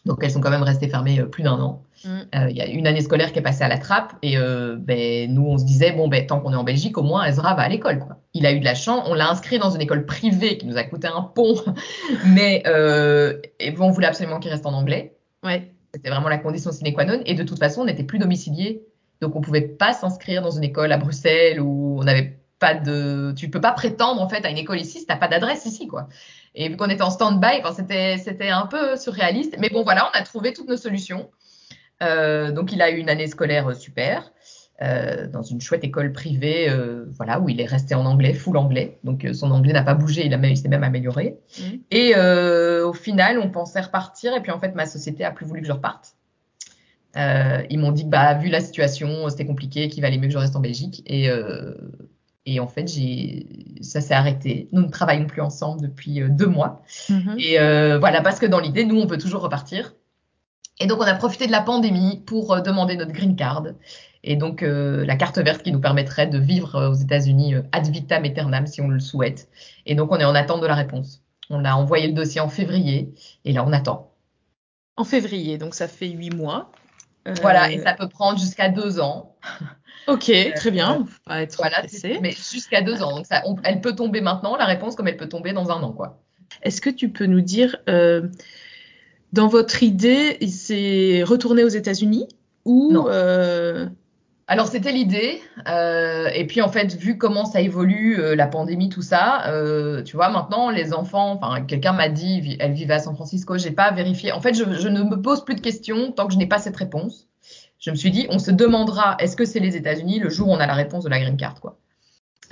[0.06, 1.84] Donc, elles sont quand même restées fermées euh, plus d'un an.
[2.04, 2.10] Mm.
[2.36, 4.76] Euh, Il y a une année scolaire qui est passée à la trappe et euh,
[4.78, 7.54] ben, nous on se disait bon ben tant qu'on est en Belgique au moins Ezra
[7.54, 8.18] va à l'école quoi.
[8.34, 10.78] Il a eu de la chance, on l'a inscrit dans une école privée qui nous
[10.78, 11.56] a coûté un pont,
[12.26, 15.16] mais euh, et bon, on voulait absolument qu'il reste en anglais.
[15.44, 15.72] Ouais.
[15.94, 18.84] C'était vraiment la condition sine qua non et de toute façon on n'était plus domicilié
[19.22, 23.34] donc on pouvait pas s'inscrire dans une école à Bruxelles où on n'avait pas de,
[23.36, 25.88] tu peux pas prétendre en fait à une école ici si t'as pas d'adresse ici
[25.88, 26.08] quoi.
[26.54, 29.56] Et vu qu'on était en stand-by, enfin, c'était c'était un peu surréaliste.
[29.60, 31.30] Mais bon voilà, on a trouvé toutes nos solutions.
[32.02, 34.32] Euh, donc il a eu une année scolaire euh, super
[34.82, 38.58] euh, dans une chouette école privée, euh, voilà où il est resté en anglais, full
[38.58, 38.98] anglais.
[39.04, 41.38] Donc euh, son anglais n'a pas bougé, il a même, il s'est même amélioré.
[41.60, 41.80] Mhm.
[41.92, 44.36] Et au final, on pensait repartir.
[44.36, 46.16] Et puis en fait, ma société a plus voulu que je reparte.
[47.16, 50.40] Ils m'ont dit que bah vu la situation, c'était compliqué, qu'il valait mieux que je
[50.40, 51.04] reste en Belgique.
[51.06, 51.30] Et
[52.46, 54.68] et en fait, j'ai ça s'est arrêté.
[54.72, 56.82] Nous ne travaillons plus ensemble depuis euh, deux mois.
[57.10, 57.36] Mhm.
[57.38, 59.94] Et euh, voilà, parce que dans l'idée, nous, on peut toujours repartir.
[60.80, 63.66] Et donc, on a profité de la pandémie pour euh, demander notre green card.
[64.24, 67.88] Et donc, euh, la carte verte qui nous permettrait de vivre euh, aux États-Unis ad
[67.88, 69.50] vitam aeternam si on le souhaite.
[69.86, 71.24] Et donc, on est en attente de la réponse.
[71.50, 73.14] On a envoyé le dossier en février
[73.46, 74.12] et là, on attend.
[74.96, 76.72] En février, donc ça fait huit mois.
[77.28, 79.36] Euh, Voilà, et ça peut prendre jusqu'à deux ans.
[80.08, 81.06] Ok, très bien.
[81.28, 83.16] On va être Voilà, c'est- mais jusqu'à deux ans.
[83.18, 85.82] Donc, ça, on- elle peut tomber maintenant, la réponse, comme elle peut tomber dans un
[85.84, 86.20] an, quoi.
[86.64, 88.28] Est-ce que tu peux nous dire, euh,
[89.34, 92.28] dans votre idée, il s'est retourné aux États-Unis
[92.66, 93.06] ou Non.
[93.08, 93.88] euh,
[94.48, 95.40] Alors c'était l'idée,
[95.70, 100.04] euh, et puis en fait vu comment ça évolue, euh, la pandémie, tout ça, euh,
[100.04, 103.72] tu vois maintenant les enfants, enfin quelqu'un m'a dit, elle vivait à San Francisco, j'ai
[103.72, 104.34] pas vérifié.
[104.34, 106.58] En fait je, je ne me pose plus de questions tant que je n'ai pas
[106.60, 107.30] cette réponse.
[107.82, 110.52] Je me suis dit, on se demandera, est-ce que c'est les États-Unis le jour où
[110.54, 111.78] on a la réponse de la green card, quoi.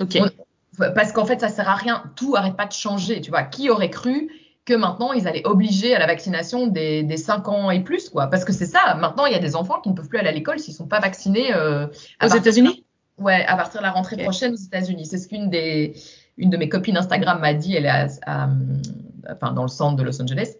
[0.00, 0.18] Ok.
[0.20, 3.42] On- Parce qu'en fait ça sert à rien, tout arrête pas de changer, tu vois.
[3.44, 4.28] Qui aurait cru
[4.64, 8.26] que maintenant ils allaient obliger à la vaccination des, des 5 ans et plus, quoi?
[8.28, 10.28] Parce que c'est ça, maintenant il y a des enfants qui ne peuvent plus aller
[10.28, 11.54] à l'école s'ils sont pas vaccinés.
[11.54, 11.86] euh,
[12.18, 12.84] à Aux États-Unis?
[13.18, 15.06] Ouais, à partir de la rentrée prochaine aux États-Unis.
[15.06, 15.94] C'est ce qu'une des
[16.38, 17.74] une de mes copines Instagram m'a dit.
[17.76, 18.48] Elle est à, à-
[19.30, 20.54] enfin, dans le centre de Los Angeles.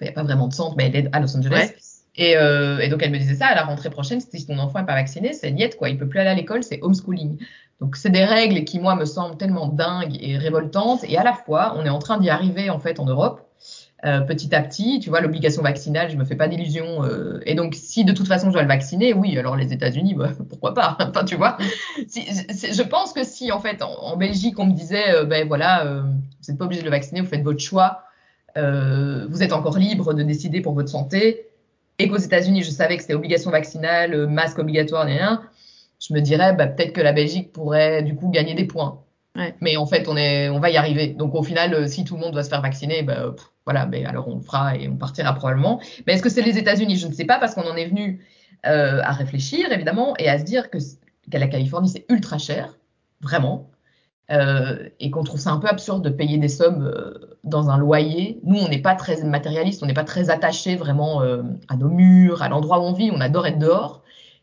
[0.00, 1.52] Il n'y a pas vraiment de centre, mais elle est à Los Angeles.
[1.54, 1.76] Ouais.
[2.16, 4.80] Et, euh, et donc elle me disait ça à la rentrée prochaine, si ton enfant
[4.80, 7.38] n'est pas vacciné, c'est niette quoi, il peut plus aller à l'école, c'est homeschooling.
[7.80, 11.32] Donc c'est des règles qui moi me semblent tellement dingues et révoltantes, et à la
[11.32, 13.42] fois on est en train d'y arriver en fait en Europe.
[14.04, 17.04] euh, petit à petit, tu vois, l'obligation vaccinale, je me fais pas d'illusions.
[17.04, 20.14] euh, et donc, si de toute façon je dois le vacciner, oui, alors les États-Unis,
[20.14, 20.96] bah, pourquoi pas?
[21.00, 21.56] Enfin, tu vois,
[21.96, 25.84] je pense que si en fait en, en Belgique on me disait, euh, ben voilà,
[25.86, 28.02] euh, vous n'êtes pas obligé de le vacciner, vous faites votre choix,
[28.56, 31.48] euh, vous êtes encore libre de décider pour votre santé,
[31.98, 35.42] et qu'aux États-Unis je savais que c'était obligation vaccinale, euh, masque obligatoire, rien,
[36.00, 39.02] je me dirais bah, peut-être que la Belgique pourrait du coup gagner des points.
[39.36, 39.54] Ouais.
[39.60, 41.08] Mais en fait, on, est, on va y arriver.
[41.08, 43.86] Donc au final, euh, si tout le monde doit se faire vacciner, bah, pff, voilà,
[43.86, 45.80] mais alors on le fera et on partira probablement.
[46.06, 46.96] Mais est-ce que c'est les États-Unis?
[46.96, 48.24] Je ne sais pas parce qu'on en est venu
[48.66, 52.78] euh, à réfléchir évidemment et à se dire que, que la Californie c'est ultra cher,
[53.20, 53.70] vraiment.
[54.30, 57.78] Euh, et qu'on trouve ça un peu absurde de payer des sommes euh, dans un
[57.78, 58.40] loyer.
[58.44, 61.88] Nous, on n'est pas très matérialiste, on n'est pas très attaché vraiment euh, à nos
[61.88, 64.02] murs, à l'endroit où on vit, on adore être dehors.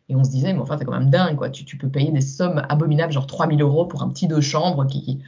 [0.09, 1.51] Et on se disait, mais enfin, c'est quand même dingue, quoi.
[1.51, 4.87] Tu, tu, peux payer des sommes abominables, genre 3000 euros pour un petit deux chambres
[4.87, 5.19] qui, qui,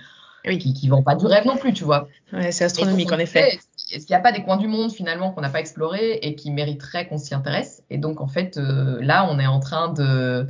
[0.48, 0.58] oui.
[0.58, 2.08] qui, qui vend pas du rêve non plus, tu vois.
[2.34, 3.60] Ouais, c'est astronomique, en effet.
[3.92, 6.34] Est-ce qu'il n'y a pas des coins du monde, finalement, qu'on n'a pas explorés et
[6.34, 7.84] qui mériteraient qu'on s'y intéresse?
[7.92, 10.48] Et donc, en fait, là, on est en train de,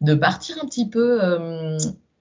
[0.00, 1.20] de partir un petit peu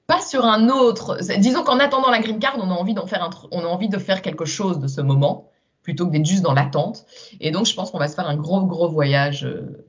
[0.08, 1.20] pas sur un autre.
[1.38, 3.90] Disons qu'en attendant la green card, on a envie d'en faire un, on a envie
[3.90, 5.52] de faire quelque chose de ce moment
[5.84, 7.06] plutôt que d'être juste dans l'attente.
[7.40, 9.86] Et donc, je pense qu'on va se faire un gros, gros voyage euh,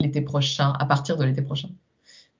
[0.00, 1.68] l'été prochain, à partir de l'été prochain.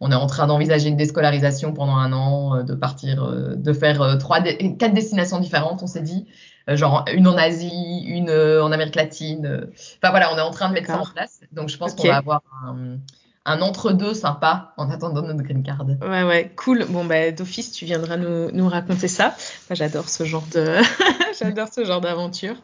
[0.00, 3.72] On est en train d'envisager une déscolarisation pendant un an, euh, de partir, euh, de
[3.72, 6.26] faire trois, quatre destinations différentes, on s'est dit.
[6.68, 9.66] Genre une en Asie, une en Amérique latine.
[9.96, 11.40] Enfin voilà, on est en train de mettre ça en place.
[11.50, 12.02] Donc je pense okay.
[12.02, 12.98] qu'on va avoir un,
[13.45, 15.84] un entre-deux sympa en attendant notre green card.
[16.01, 16.86] Ouais, ouais, cool.
[16.88, 19.34] Bon, bah, d'office, tu viendras nous, nous raconter ça.
[19.70, 20.76] J'adore ce genre de,
[21.40, 22.55] j'adore ce genre d'aventure.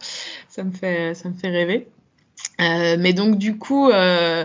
[0.49, 1.89] Ça me fait, ça me fait rêver.
[2.61, 4.45] Euh, mais donc du coup, euh,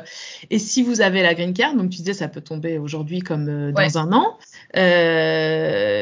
[0.52, 3.48] et si vous avez la green card, donc tu disais ça peut tomber aujourd'hui comme
[3.50, 3.98] euh, dans ouais.
[3.98, 4.38] un an.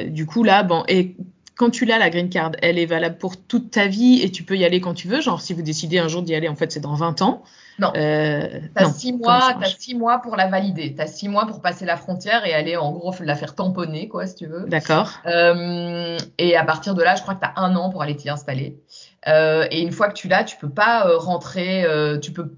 [0.09, 1.15] du coup là, bon, et
[1.61, 4.41] quand tu l'as la green card, elle est valable pour toute ta vie et tu
[4.41, 5.21] peux y aller quand tu veux.
[5.21, 7.43] Genre si vous décidez un jour d'y aller, en fait c'est dans 20 ans.
[7.77, 7.93] Non.
[7.95, 10.95] Euh, tu as six mois, as six mois pour la valider.
[10.95, 14.07] Tu as six mois pour passer la frontière et aller en gros la faire tamponner,
[14.07, 14.65] quoi, si tu veux.
[14.67, 15.11] D'accord.
[15.27, 18.15] Euh, et à partir de là, je crois que tu as un an pour aller
[18.15, 18.79] t'y installer.
[19.27, 21.85] Euh, et une fois que tu l'as, tu peux pas euh, rentrer,
[22.23, 22.55] tu peux,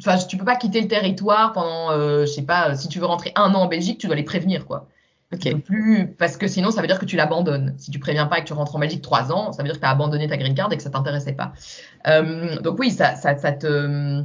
[0.00, 1.90] enfin, tu peux pas quitter le territoire pendant,
[2.20, 4.64] je sais pas, si tu veux rentrer un an en Belgique, tu dois les prévenir,
[4.64, 4.86] quoi.
[5.34, 5.56] Okay.
[5.56, 7.74] Plus, parce que sinon, ça veut dire que tu l'abandonnes.
[7.78, 9.76] Si tu préviens pas et que tu rentres en Belgique trois ans, ça veut dire
[9.76, 11.52] que tu as abandonné ta green card et que ça t'intéressait pas.
[12.62, 14.24] donc oui, ça, ça, ça te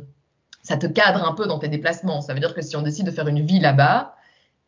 [0.62, 2.22] ça te cadre un peu dans tes déplacements.
[2.22, 4.16] Ça veut dire que si on décide de faire une vie là-bas,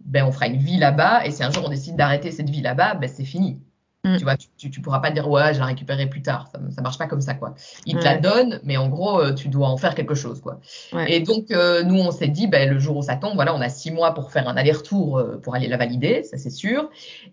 [0.04, 1.26] ben on fera une vie là-bas.
[1.26, 3.62] Et si un jour on décide d'arrêter cette vie là-bas, ben c'est fini.
[4.04, 4.18] Mm.
[4.18, 6.48] Tu vois, tu, tu, tu, pourras pas dire ouais, je la récupérerai plus tard.
[6.52, 7.54] Ça, ça marche pas comme ça, quoi.
[7.86, 8.04] Ils te ouais.
[8.04, 10.60] la donnent, mais en gros, tu dois en faire quelque chose, quoi.
[10.92, 11.12] Ouais.
[11.12, 13.62] Et donc, euh, nous, on s'est dit, ben, le jour où ça tombe, voilà, on
[13.62, 16.90] a six mois pour faire un aller-retour euh, pour aller la valider, ça c'est sûr.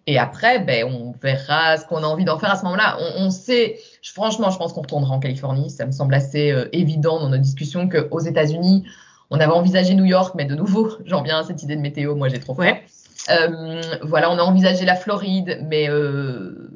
[0.06, 2.98] Et après, ben, on verra ce qu'on a envie d'en faire à ce moment-là.
[3.00, 5.70] On, on, sait, je, franchement, je pense qu'on retournera en Californie.
[5.70, 8.84] Ça me semble assez euh, évident dans nos discussions qu'aux États-Unis,
[9.30, 12.14] on avait envisagé New York, mais de nouveau, j'en viens à cette idée de météo.
[12.14, 12.66] Moi, j'ai trop peur.
[12.66, 12.82] Ouais.
[13.30, 16.70] Euh, voilà, on a envisagé la Floride, mais euh,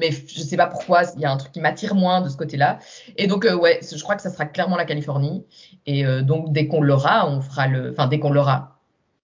[0.00, 2.36] mais je sais pas pourquoi, il y a un truc qui m'attire moins de ce
[2.36, 2.78] côté-là.
[3.16, 5.44] Et donc euh, ouais, je crois que ça sera clairement la Californie.
[5.86, 8.79] Et euh, donc dès qu'on l'aura, on fera le, enfin dès qu'on l'aura,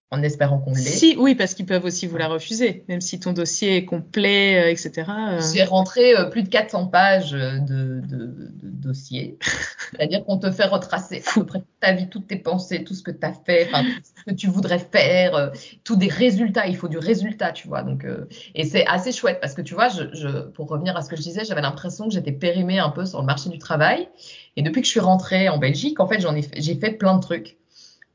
[0.09, 0.79] en espérant qu'on l'ait.
[0.79, 4.63] Si, oui, parce qu'ils peuvent aussi vous la refuser, même si ton dossier est complet,
[4.63, 5.11] euh, etc.
[5.53, 9.37] J'ai rentré euh, plus de 400 pages de, de, de dossier.
[9.91, 12.93] C'est-à-dire qu'on te fait retracer à peu près toute ta vie, toutes tes pensées, tout
[12.93, 13.69] ce que tu as fait,
[14.03, 15.49] ce que tu voudrais faire, euh,
[15.83, 16.67] tous des résultats.
[16.67, 17.83] Il faut du résultat, tu vois.
[17.83, 21.01] Donc, euh, et c'est assez chouette parce que tu vois, je, je, pour revenir à
[21.01, 23.57] ce que je disais, j'avais l'impression que j'étais périmée un peu sur le marché du
[23.57, 24.07] travail.
[24.55, 27.15] Et depuis que je suis rentrée en Belgique, en fait, j'en ai, j'ai fait plein
[27.15, 27.57] de trucs.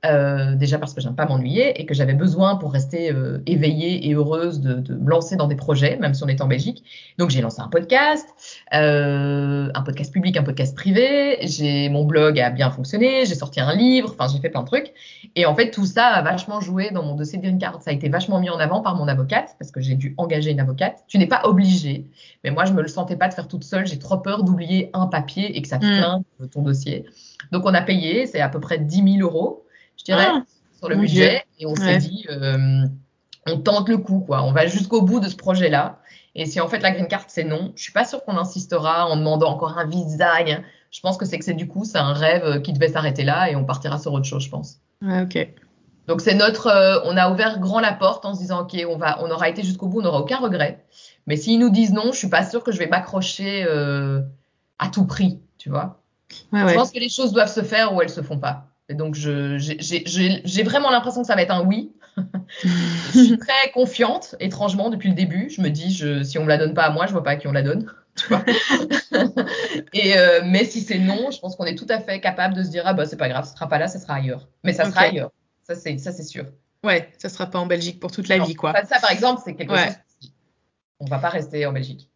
[0.04, 4.08] Euh, déjà parce que j'aime pas m'ennuyer et que j'avais besoin pour rester euh, éveillée
[4.08, 6.82] et heureuse de, de, me lancer dans des projets, même si on est en Belgique.
[7.18, 8.26] Donc j'ai lancé un podcast,
[8.74, 11.38] euh, un podcast public, un podcast privé.
[11.42, 14.66] J'ai mon blog a bien fonctionné, j'ai sorti un livre, enfin j'ai fait plein de
[14.66, 14.92] trucs.
[15.36, 17.80] Et en fait tout ça a vachement joué dans mon dossier de green card.
[17.80, 20.50] Ça a été vachement mis en avant par mon avocate parce que j'ai dû engager
[20.50, 21.04] une avocate.
[21.06, 22.08] Tu n'es pas obligé,
[22.42, 23.86] mais moi je me le sentais pas de faire toute seule.
[23.86, 26.48] J'ai trop peur d'oublier un papier et que ça te flingue mm.
[26.48, 27.04] ton dossier.
[27.52, 29.61] Donc on a payé, c'est à peu près 10 000 euros
[30.02, 30.42] je dirais, ah,
[30.78, 31.28] sur le budget.
[31.28, 31.38] Dieu.
[31.60, 31.98] Et on s'est ouais.
[31.98, 32.86] dit, euh,
[33.46, 34.42] on tente le coup, quoi.
[34.42, 36.00] On va jusqu'au bout de ce projet-là.
[36.34, 39.06] Et si en fait la green card c'est non, je suis pas sûre qu'on insistera
[39.06, 40.32] en demandant encore un visa.
[40.90, 43.50] Je pense que c'est que c'est du coup c'est un rêve qui devait s'arrêter là
[43.50, 44.78] et on partira sur autre chose, je pense.
[45.02, 45.48] Ouais, ok.
[46.08, 48.96] Donc c'est notre, euh, on a ouvert grand la porte en se disant ok, on
[48.96, 50.84] va, on aura été jusqu'au bout, on n'aura aucun regret.
[51.26, 54.22] Mais s'ils nous disent non, je suis pas sûre que je vais m'accrocher euh,
[54.78, 56.00] à tout prix, tu vois.
[56.52, 56.74] Ouais, je ouais.
[56.74, 58.68] pense que les choses doivent se faire ou elles se font pas.
[58.92, 61.92] Et donc, j'ai vraiment l'impression que ça va être un oui.
[62.62, 65.48] je suis très confiante, étrangement, depuis le début.
[65.48, 67.30] Je me dis, je, si on me la donne pas à moi, je vois pas
[67.30, 67.90] à qui on la donne.
[68.14, 68.44] Tu vois
[69.94, 72.62] et euh, mais si c'est non, je pense qu'on est tout à fait capable de
[72.62, 74.50] se dire, ah bah c'est pas grave, ce sera pas là, ça sera ailleurs.
[74.64, 75.30] Mais ça sera ailleurs.
[75.62, 76.44] Ça, c'est sûr.
[76.84, 78.74] Ouais, ça sera pas en Belgique pour toute la non, vie, quoi.
[78.84, 79.86] Ça, par exemple, c'est quelque ouais.
[79.86, 80.30] chose.
[81.00, 82.11] On va pas rester en Belgique.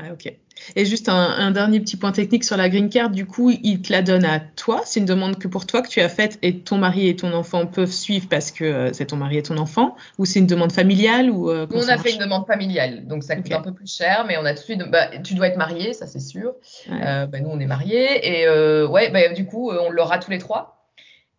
[0.00, 0.32] Ouais, ok.
[0.74, 3.82] Et juste un, un, dernier petit point technique sur la green card, du coup, il
[3.82, 4.80] te la donne à toi.
[4.86, 7.32] C'est une demande que pour toi que tu as faite et ton mari et ton
[7.34, 10.46] enfant peuvent suivre parce que euh, c'est ton mari et ton enfant ou c'est une
[10.46, 13.54] demande familiale ou euh, On a fait une demande familiale, donc ça coûte okay.
[13.54, 14.82] un peu plus cher, mais on a tout de suite.
[14.90, 16.54] Bah, tu dois être marié, ça c'est sûr.
[16.90, 16.98] Ouais.
[17.04, 20.30] Euh, bah, nous on est mariés et euh, ouais, bah, du coup on l'aura tous
[20.30, 20.88] les trois.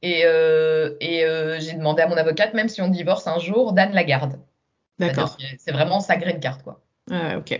[0.03, 1.25] Et, et
[1.59, 4.37] j'ai demandé à mon avocate, même si on divorce un jour, Dan la garde.
[4.99, 5.37] D'accord.
[5.57, 6.81] C'est vraiment sa green card quoi.
[7.09, 7.59] Ah, ok.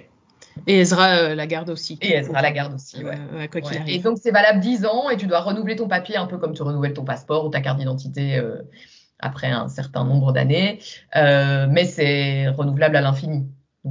[0.67, 1.97] Et Ezra euh, la garde aussi.
[2.01, 3.17] Et Ezra la garde aussi, ouais.
[3.33, 3.79] Euh, quoi qu'il ouais.
[3.79, 3.95] arrive.
[3.95, 6.53] Et donc c'est valable 10 ans et tu dois renouveler ton papier un peu comme
[6.53, 8.61] tu renouvelles ton passeport ou ta carte d'identité euh,
[9.19, 10.79] après un certain nombre d'années.
[11.15, 13.47] Mais c'est renouvelable à l'infini.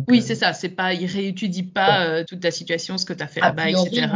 [0.08, 0.54] Oui, c'est ça.
[0.54, 4.08] C'est pas, il réétudie pas toute ta situation, ce que tu as fait là-bas, etc.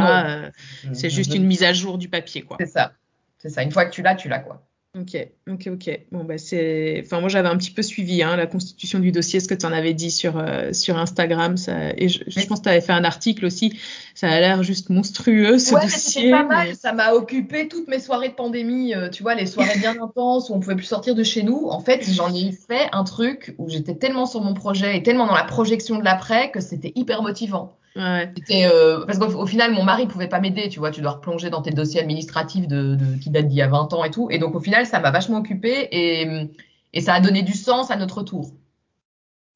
[0.93, 2.57] C'est juste une mise à jour du papier, quoi.
[2.61, 2.93] C'est ça.
[3.39, 3.63] C'est ça.
[3.63, 4.63] Une fois que tu l'as, tu l'as, quoi.
[4.99, 5.15] Ok,
[5.51, 6.01] ok, ok.
[6.11, 7.03] Bon, bah, c'est.
[7.05, 9.67] Enfin, moi, j'avais un petit peu suivi hein, la constitution du dossier, ce que tu
[9.67, 11.59] en avais dit sur, euh, sur Instagram.
[11.59, 11.91] Ça...
[11.99, 13.79] Et je, je pense que tu avais fait un article aussi.
[14.15, 16.23] Ça a l'air juste monstrueux, ce ouais, dossier.
[16.23, 16.75] c'est pas mal.
[16.77, 18.95] Ça m'a occupé toutes mes soirées de pandémie.
[18.95, 21.67] Euh, tu vois, les soirées bien intenses où on pouvait plus sortir de chez nous.
[21.69, 25.27] En fait, j'en ai fait un truc où j'étais tellement sur mon projet et tellement
[25.27, 27.77] dans la projection de l'après que c'était hyper motivant.
[27.97, 28.31] Ouais.
[28.51, 31.63] Euh, parce qu'au final, mon mari pouvait pas m'aider, tu vois, tu dois replonger dans
[31.63, 34.29] tes dossiers administratifs de, de qui datent d'il y a 20 ans et tout.
[34.31, 36.49] Et donc, au final, ça m'a vachement occupé et,
[36.93, 38.53] et ça a donné du sens à notre retour.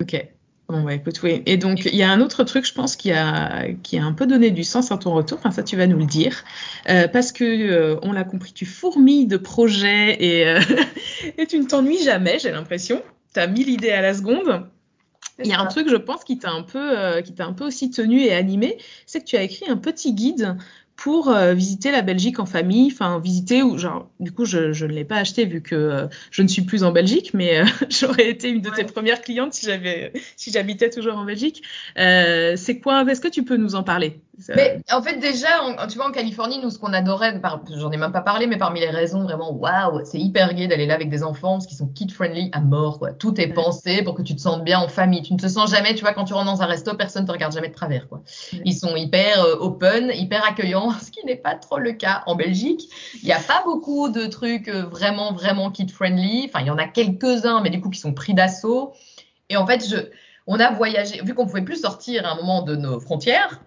[0.00, 0.26] Ok.
[0.68, 1.42] Bon, bah, écoute, oui.
[1.44, 4.12] Et donc, il y a un autre truc, je pense, qui a, qui a un
[4.12, 5.36] peu donné du sens à ton retour.
[5.38, 6.44] Enfin, ça, tu vas nous le dire.
[6.88, 10.56] Euh, parce que, euh, on l'a compris, tu fourmilles de projets et,
[11.38, 13.02] et tu ne t'ennuies jamais, j'ai l'impression.
[13.34, 14.66] Tu as mille idées à la seconde.
[15.42, 17.52] Il y a un truc, je pense, qui t'a un peu, euh, qui t'a un
[17.52, 20.56] peu aussi tenu et animé, c'est que tu as écrit un petit guide
[21.00, 24.84] pour euh, visiter la Belgique en famille, enfin visiter ou genre du coup je, je
[24.84, 27.64] ne l'ai pas acheté vu que euh, je ne suis plus en Belgique, mais euh,
[27.88, 31.62] j'aurais été une de tes premières clientes si j'avais si j'habitais toujours en Belgique.
[31.96, 34.20] Euh, c'est quoi Est-ce que tu peux nous en parler?
[34.48, 37.40] Mais en fait déjà, en, tu vois en Californie, nous ce qu'on adorait,
[37.76, 40.86] j'en ai même pas parlé, mais parmi les raisons vraiment, waouh, c'est hyper gai d'aller
[40.86, 42.98] là avec des enfants parce qu'ils sont kid friendly à mort.
[42.98, 43.12] Quoi.
[43.12, 45.22] Tout est pensé pour que tu te sentes bien en famille.
[45.22, 47.32] Tu ne te sens jamais, tu vois, quand tu rentres dans un resto, personne te
[47.32, 48.08] regarde jamais de travers.
[48.08, 48.22] Quoi.
[48.64, 52.82] Ils sont hyper open, hyper accueillants ce qui n'est pas trop le cas en Belgique.
[53.22, 56.46] Il n'y a pas beaucoup de trucs vraiment, vraiment kid-friendly.
[56.48, 58.92] Enfin, il y en a quelques-uns, mais du coup, qui sont pris d'assaut.
[59.48, 59.96] Et en fait, je,
[60.46, 63.60] on a voyagé, vu qu'on pouvait plus sortir à un moment de nos frontières,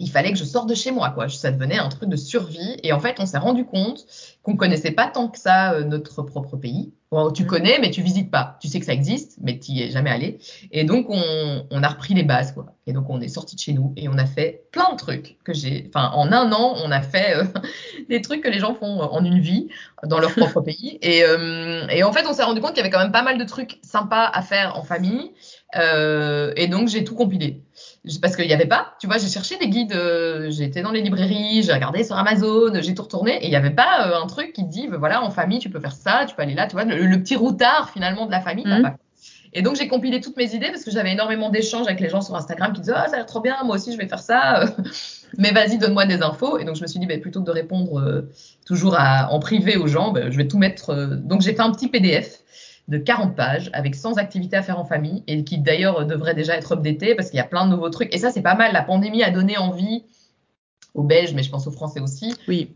[0.00, 1.28] il fallait que je sorte de chez moi, quoi.
[1.28, 2.76] Ça devenait un truc de survie.
[2.84, 4.06] Et en fait, on s'est rendu compte
[4.44, 6.92] qu'on connaissait pas tant que ça euh, notre propre pays.
[7.10, 8.58] Bon, tu connais, mais tu visites pas.
[8.60, 10.38] Tu sais que ça existe, mais tu n'y es jamais allé.
[10.70, 12.66] Et donc, on, on, a repris les bases, quoi.
[12.86, 15.38] Et donc, on est sorti de chez nous et on a fait plein de trucs
[15.42, 15.86] que j'ai.
[15.88, 17.44] Enfin, en un an, on a fait euh,
[18.08, 19.68] des trucs que les gens font en une vie
[20.04, 20.98] dans leur propre pays.
[21.02, 23.22] Et, euh, et en fait, on s'est rendu compte qu'il y avait quand même pas
[23.22, 25.32] mal de trucs sympas à faire en famille.
[25.76, 27.62] Euh, et donc, j'ai tout compilé
[28.22, 31.02] parce qu'il n'y avait pas, tu vois, j'ai cherché des guides, euh, j'étais dans les
[31.02, 34.26] librairies, j'ai regardé sur Amazon, j'ai tout retourné et il n'y avait pas euh, un
[34.26, 36.66] truc qui te dit, voilà, en famille, tu peux faire ça, tu peux aller là,
[36.66, 38.66] tu vois, le, le petit routard finalement de la famille.
[38.66, 38.82] Mmh.
[38.82, 38.96] Pas.
[39.54, 42.20] Et donc j'ai compilé toutes mes idées parce que j'avais énormément d'échanges avec les gens
[42.20, 44.18] sur Instagram qui disaient, ah, ça a l'air trop bien, moi aussi je vais faire
[44.18, 44.64] ça,
[45.38, 46.58] mais vas-y, donne-moi des infos.
[46.58, 48.30] Et donc je me suis dit, bah, plutôt que de répondre euh,
[48.66, 50.90] toujours à, en privé aux gens, bah, je vais tout mettre.
[50.90, 52.40] euh, donc j'ai fait un petit PDF
[52.88, 56.56] de 40 pages avec 100 activités à faire en famille et qui d'ailleurs devrait déjà
[56.56, 58.14] être updaté parce qu'il y a plein de nouveaux trucs.
[58.14, 58.72] Et ça, c'est pas mal.
[58.72, 60.04] La pandémie a donné envie
[60.94, 62.34] aux Belges, mais je pense aux Français aussi.
[62.48, 62.72] Oui.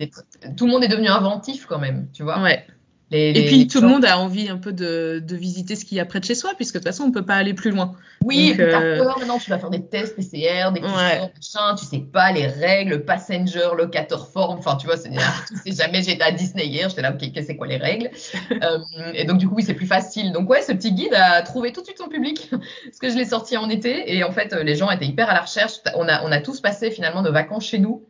[0.56, 2.42] Tout le monde est devenu inventif quand même, tu vois.
[2.42, 2.64] Ouais.
[3.12, 5.76] Les, les, et puis les tout le monde a envie un peu de, de visiter
[5.76, 7.34] ce qu'il y a près de chez soi, puisque de toute façon on peut pas
[7.34, 7.94] aller plus loin.
[8.24, 8.98] Oui, tu euh...
[8.98, 11.20] peur maintenant, tu vas faire des tests PCR, des questions, ouais.
[11.20, 16.02] machin, tu sais pas les règles, passenger, locator form, enfin tu vois, tu sais jamais,
[16.02, 18.10] j'étais à Disney hier, j'étais là, ok, c'est quoi les règles?
[18.50, 18.78] Euh,
[19.12, 20.32] Et donc du coup, oui, c'est plus facile.
[20.32, 23.16] Donc ouais, ce petit guide a trouvé tout de suite son public, parce que je
[23.16, 25.74] l'ai sorti en été, et en fait, les gens étaient hyper à la recherche.
[25.96, 28.06] On a, on a tous passé finalement nos vacances chez nous.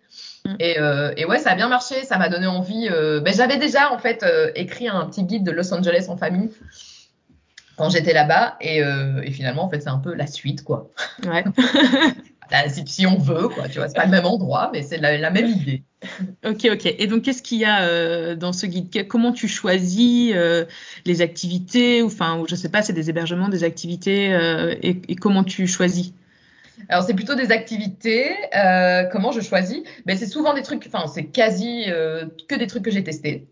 [0.58, 2.88] Et, euh, et, ouais, ça a bien marché, ça m'a donné envie.
[2.90, 6.16] Euh, ben, j'avais déjà en fait euh, écrit un petit guide de Los Angeles en
[6.16, 6.50] famille
[7.76, 10.90] quand j'étais là-bas, et, et, finalement en fait c'est un peu la suite quoi.
[11.26, 11.42] Ouais.
[12.68, 15.16] si, si, on veut quoi, tu vois, c'est pas le même endroit, mais c'est la,
[15.16, 15.82] la, même idée.
[16.44, 16.94] Ok, ok.
[16.98, 19.08] Et donc qu'est-ce qu'il y a dans ce guide?
[19.08, 20.34] Comment tu choisis
[21.06, 24.26] les activités, ou enfin, ou je sais pas, c'est des hébergements, des activités,
[24.82, 26.12] et, et comment tu choisis?
[26.88, 28.30] Alors c'est plutôt des activités.
[28.54, 30.84] Euh, comment je choisis ben, c'est souvent des trucs.
[30.86, 33.46] Enfin c'est quasi euh, que des trucs que j'ai testés.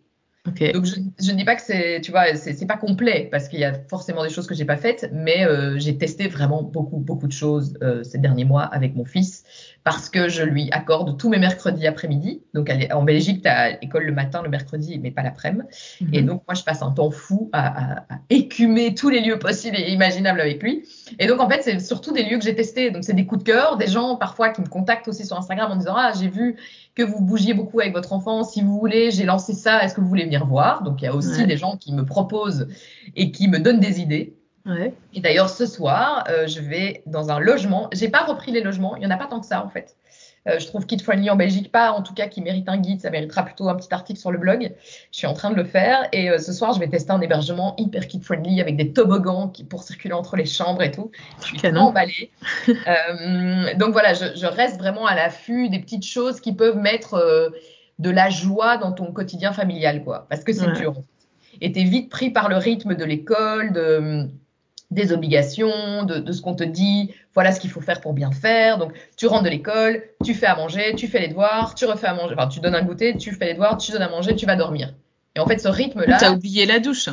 [0.49, 0.73] Okay.
[0.73, 3.61] Donc je, je, ne dis pas que c'est, tu vois, c'est pas complet parce qu'il
[3.61, 6.97] y a forcément des choses que j'ai pas faites, mais euh, j'ai testé vraiment beaucoup
[6.97, 9.45] beaucoup de choses euh, ces derniers mois avec mon fils
[9.85, 12.43] parce que je lui accorde tous mes mercredis après-midi.
[12.55, 15.65] Donc elle est, en Belgique, tu as école le matin, le mercredi, mais pas l'après-midi.
[16.01, 16.17] Mm -hmm.
[16.17, 19.39] Et donc moi je passe un temps fou à, à, à, écumer tous les lieux
[19.39, 20.85] possibles et imaginables avec lui.
[21.19, 22.91] Et donc, en fait, c'est surtout des lieux que j'ai testés.
[22.91, 25.71] Donc, c'est des coups de cœur, des gens parfois qui me contactent aussi sur Instagram
[25.73, 26.57] en disant Ah, j'ai vu
[26.95, 28.45] que vous bougiez beaucoup avec votre enfant.
[28.45, 29.83] Si vous voulez, j'ai lancé ça.
[29.83, 30.83] Est-ce que vous voulez venir voir?
[30.83, 31.47] Donc, il y a aussi Ouais.
[31.47, 32.69] des gens qui me proposent
[33.17, 34.35] et qui me donnent des idées.
[34.67, 34.93] Ouais.
[35.15, 37.89] Et d'ailleurs, ce soir, euh, je vais dans un logement.
[37.93, 38.97] J'ai pas repris les logements.
[38.97, 39.97] Il y en a pas tant que ça, en fait.
[40.49, 43.01] Euh, je trouve Kid Friendly en Belgique pas, en tout cas, qui mérite un guide.
[43.03, 44.73] Ça méritera plutôt un petit article sur le blog.
[45.13, 46.09] Je suis en train de le faire.
[46.13, 49.49] Et euh, ce soir, je vais tester un hébergement hyper Kid Friendly avec des toboggans
[49.49, 51.11] qui, pour circuler entre les chambres et tout.
[51.41, 51.83] Je suis Canon.
[51.89, 52.31] emballée.
[52.69, 57.15] Euh, donc voilà, je, je reste vraiment à l'affût des petites choses qui peuvent mettre
[57.15, 57.51] euh,
[57.99, 60.27] de la joie dans ton quotidien familial, quoi.
[60.31, 60.73] Parce que c'est Ouais.
[60.73, 60.95] dur.
[61.61, 64.29] Et t'es vite pris par le rythme de l'école, de
[64.91, 68.31] des obligations, de, de ce qu'on te dit, voilà ce qu'il faut faire pour bien
[68.33, 68.79] faire.
[68.79, 72.09] Donc, tu rentres de l'école, tu fais à manger, tu fais les devoirs, tu refais
[72.09, 74.35] à manger, enfin, tu donnes un goûter, tu fais les devoirs, tu donnes à manger,
[74.35, 74.95] tu vas dormir.
[75.37, 77.09] Et en fait, ce rythme-là, T'as oublié la douche.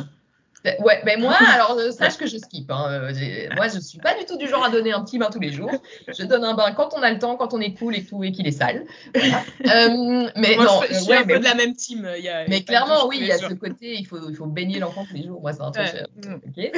[0.80, 2.70] Ouais, mais moi, alors euh, sache que je skip.
[2.70, 2.86] Hein.
[2.90, 3.12] Euh,
[3.56, 5.52] Moi, je suis pas du tout du genre à donner un petit bain tous les
[5.52, 5.70] jours.
[6.08, 8.24] Je donne un bain quand on a le temps, quand on est cool et tout
[8.24, 8.84] et qu'il est sale.
[9.14, 9.42] Voilà.
[9.68, 11.74] Euh, mais Moi, non, je, je euh, suis ouais, un mais, peu de la même
[11.74, 12.08] team.
[12.18, 13.50] Y a, mais clairement, oui, il y a jours.
[13.50, 15.40] ce côté, il faut, il faut baigner l'enfant tous les jours.
[15.40, 15.86] Moi, c'est un truc.
[15.86, 16.30] Ouais.
[16.30, 16.34] Mm.
[16.34, 16.70] ok.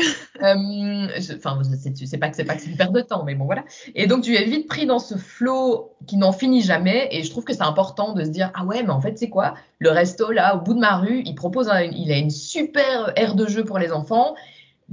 [1.18, 3.34] Je- Enfin, c'est c'est pas que c'est pas que c'est une perte de temps, mais
[3.34, 3.64] bon voilà.
[3.94, 7.08] Et donc tu es vite pris dans ce flot qui n'en finit jamais.
[7.12, 9.28] Et je trouve que c'est important de se dire ah ouais, mais en fait c'est
[9.28, 9.54] quoi?
[9.80, 13.12] Le resto là, au bout de ma rue, il propose, un- il a une super
[13.16, 14.34] aire de jeu pour les enfants.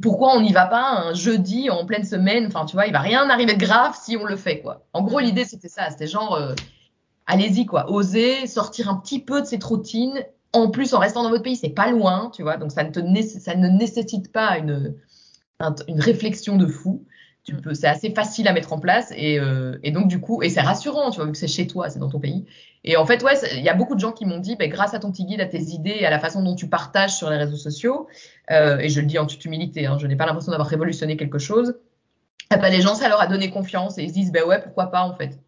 [0.01, 2.47] Pourquoi on n'y va pas un jeudi en pleine semaine?
[2.47, 4.85] Enfin, tu vois, il va rien arriver de grave si on le fait quoi.
[4.93, 6.55] En gros, l'idée c'était ça, c'était genre euh,
[7.27, 10.23] allez-y quoi, osez sortir un petit peu de cette routine.
[10.53, 12.91] En plus, en restant dans votre pays, c'est pas loin, tu vois, donc ça ne,
[12.91, 13.01] te
[13.39, 14.95] ça ne nécessite pas une,
[15.59, 17.05] un- une réflexion de fou.
[17.73, 20.61] C'est assez facile à mettre en place et, euh, et donc du coup, et c'est
[20.61, 22.45] rassurant, tu vois, vu que c'est chez toi, c'est dans ton pays.
[22.83, 24.93] Et en fait, ouais, il y a beaucoup de gens qui m'ont dit, ben, grâce
[24.93, 27.37] à ton petit guide, à tes idées à la façon dont tu partages sur les
[27.37, 28.07] réseaux sociaux,
[28.51, 31.15] euh, et je le dis en toute humilité, hein, je n'ai pas l'impression d'avoir révolutionné
[31.15, 31.75] quelque chose.
[32.53, 34.61] eh ben, les gens, ça leur a donné confiance et ils se disent, ben ouais,
[34.61, 35.39] pourquoi pas en fait.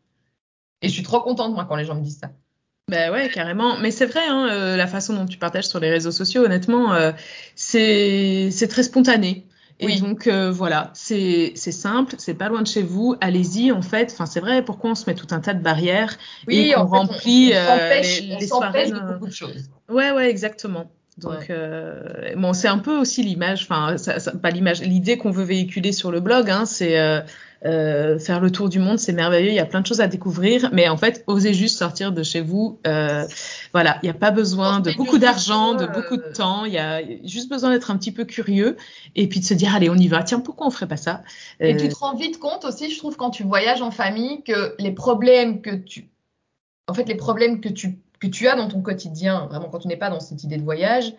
[0.81, 2.31] Et je suis trop contente moi quand les gens me disent ça.
[2.89, 3.77] Bah ouais, carrément.
[3.77, 6.97] Mais c'est vrai, hein, euh, la façon dont tu partages sur les réseaux sociaux, honnêtement,
[7.55, 9.48] c'est très spontané.
[9.81, 10.01] Et Oui.
[10.01, 13.15] donc euh, voilà, c'est c'est simple, c'est pas loin de chez vous.
[13.21, 14.11] Allez-y, en fait.
[14.11, 14.61] Enfin, c'est vrai.
[14.63, 16.17] Pourquoi on se met tout un tas de barrières
[16.47, 19.27] Oui, et fait, on- remplit on, euh, les, on les soirées s'empêche de euh, beaucoup
[19.27, 19.69] de choses.
[19.89, 20.91] Ouais, ouais, exactement.
[21.17, 21.47] Donc, Ouais.
[21.49, 23.95] euh, bon, c'est un peu aussi l'image, enfin,
[24.41, 26.97] pas l'image, l'idée qu'on veut véhiculer sur le blog, hein, c'est
[27.65, 30.01] euh, euh, faire le tour du monde, c'est merveilleux, il y a plein de choses
[30.01, 32.79] à découvrir, mais en fait, osez juste sortir de chez vous.
[32.87, 33.25] Euh,
[33.73, 36.65] voilà, il n'y a pas besoin de beaucoup d'argent, de rythme, beaucoup de euh, temps,
[36.65, 38.77] il y a juste besoin d'être un petit peu curieux
[39.15, 40.23] et puis de se dire, allez, on y va.
[40.23, 41.23] Tiens, pourquoi on ferait pas ça?
[41.59, 44.43] Et Euh, tu te rends vite compte aussi, je trouve, quand tu voyages en famille,
[44.43, 46.09] que les problèmes que tu,
[46.87, 49.87] en fait, les problèmes que tu, que tu as dans ton quotidien, vraiment quand tu
[49.87, 51.13] n'es pas dans cette idée de voyage,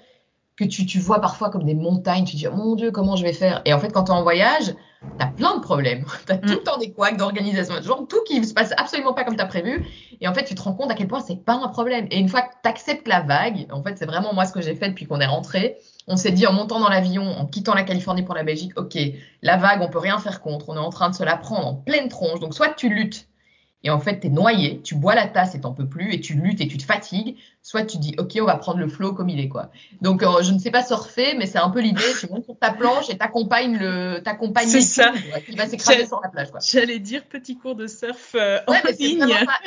[0.56, 3.16] que tu, tu vois parfois comme des montagnes, tu te dis, oh mon Dieu, comment
[3.16, 3.62] je vais faire?
[3.64, 6.04] Et en fait, quand tu es en voyage, tu as plein de problèmes.
[6.26, 6.52] Tu as tout Mm.
[6.52, 9.46] le temps des couacs d'organisation, toujours tout qui se passe absolument pas comme tu as
[9.46, 9.84] prévu.
[10.20, 12.06] Et en fait, tu te rends compte à quel point c'est pas un problème.
[12.10, 14.60] Et une fois que tu acceptes la vague, en fait, c'est vraiment moi ce que
[14.60, 15.78] j'ai fait depuis qu'on est rentré.
[16.06, 18.98] On s'est dit en montant dans l'avion, en quittant la Californie pour la Belgique, OK,
[19.42, 20.68] la vague, on peut rien faire contre.
[20.68, 22.40] On est en train de se la prendre en pleine tronche.
[22.40, 23.26] Donc, soit tu luttes
[23.82, 26.20] et en fait, tu es noyé, tu bois la tasse et t'en peux plus et
[26.20, 29.12] tu luttes et tu te fatigues, soit tu dis OK, on va prendre le flow
[29.14, 29.70] comme il est quoi.
[30.02, 32.58] Donc euh, je ne sais pas surfer, mais c'est un peu l'idée, tu montes sur
[32.58, 35.12] ta planche et t'accompagnes le t'accompagnes ça.
[35.46, 36.60] qui va s'écraser sur la plage quoi.
[36.60, 39.20] J'allais dire petit cours de surf euh, Ouais, en ligne.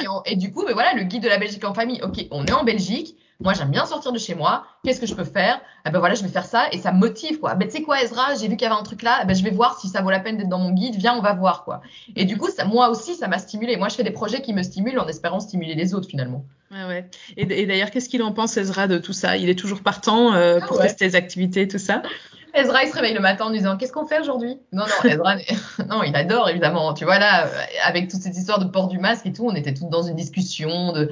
[0.03, 2.01] Et, en- et du coup, mais voilà, le guide de la Belgique en famille.
[2.03, 3.15] Ok, on est en Belgique.
[3.43, 4.65] Moi, j'aime bien sortir de chez moi.
[4.83, 5.59] Qu'est-ce que je peux faire?
[5.83, 7.55] Ah ben voilà, je vais faire ça et ça me motive quoi.
[7.55, 9.25] Ben tu sais quoi, Ezra, j'ai vu qu'il y avait un truc là.
[9.25, 10.95] Ben je vais voir si ça vaut la peine d'être dans mon guide.
[10.95, 11.81] Viens, on va voir quoi.
[12.15, 13.75] Et du coup, ça, moi aussi, ça m'a stimulé.
[13.75, 16.45] Moi, je fais des projets qui me stimulent en espérant stimuler les autres finalement.
[16.71, 17.09] Ouais, ouais.
[17.37, 19.37] Et, et d'ailleurs, qu'est-ce qu'il en pense, Ezra, de tout ça?
[19.37, 20.83] Il est toujours partant euh, Ah pour ouais.
[20.83, 22.01] tester les activités, tout ça?
[22.55, 24.57] Ezra, il se réveille le matin en disant Qu'est-ce qu'on fait aujourd'hui?
[24.71, 25.35] Non, non, Ezra,
[25.89, 26.93] non, il adore évidemment.
[26.93, 27.49] Tu vois, là, euh,
[27.83, 30.15] avec toute cette histoire de port du masque et tout, on était toutes dans une
[30.15, 31.09] discussion de.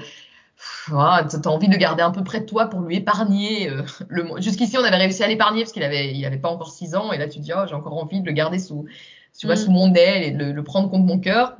[0.62, 3.68] Pff, ah, T'as envie de le garder un peu près de toi pour lui épargner.
[3.70, 4.40] euh, le...
[4.42, 7.12] Jusqu'ici, on avait réussi à l'épargner parce qu'il avait, il avait pas encore 6 ans.
[7.12, 8.86] Et là, tu te dis Oh, j'ai encore envie de le garder sous,
[9.38, 9.58] tu vois, Mm.
[9.60, 11.58] sous mon aile et de le, le prendre contre mon cœur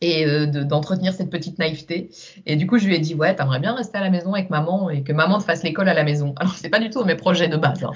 [0.00, 2.10] et euh, de- d'entretenir cette petite naïveté.
[2.46, 4.48] Et du coup, je lui ai dit, ouais, t'aimerais bien rester à la maison avec
[4.50, 6.34] maman et que maman te fasse l'école à la maison.
[6.38, 7.82] Alors, c'est pas du tout mes projets de base.
[7.84, 7.92] hein.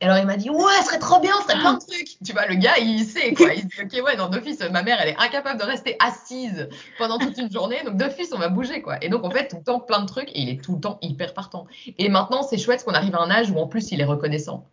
[0.00, 2.18] Et alors, il m'a dit, ouais, ce serait trop bien, ce serait plein de trucs.
[2.24, 3.52] Tu vois, le gars, il sait, quoi.
[3.52, 6.68] Il se dit, ok, ouais, non, d'office, ma mère, elle est incapable de rester assise
[6.98, 7.82] pendant toute une journée.
[7.84, 9.02] Donc, d'office, on va bouger, quoi.
[9.02, 10.28] Et donc, en fait, tout le temps, plein de trucs.
[10.30, 11.66] Et il est tout le temps hyper partant.
[11.98, 14.04] Et maintenant, c'est chouette parce qu'on arrive à un âge où, en plus, il est
[14.04, 14.66] reconnaissant.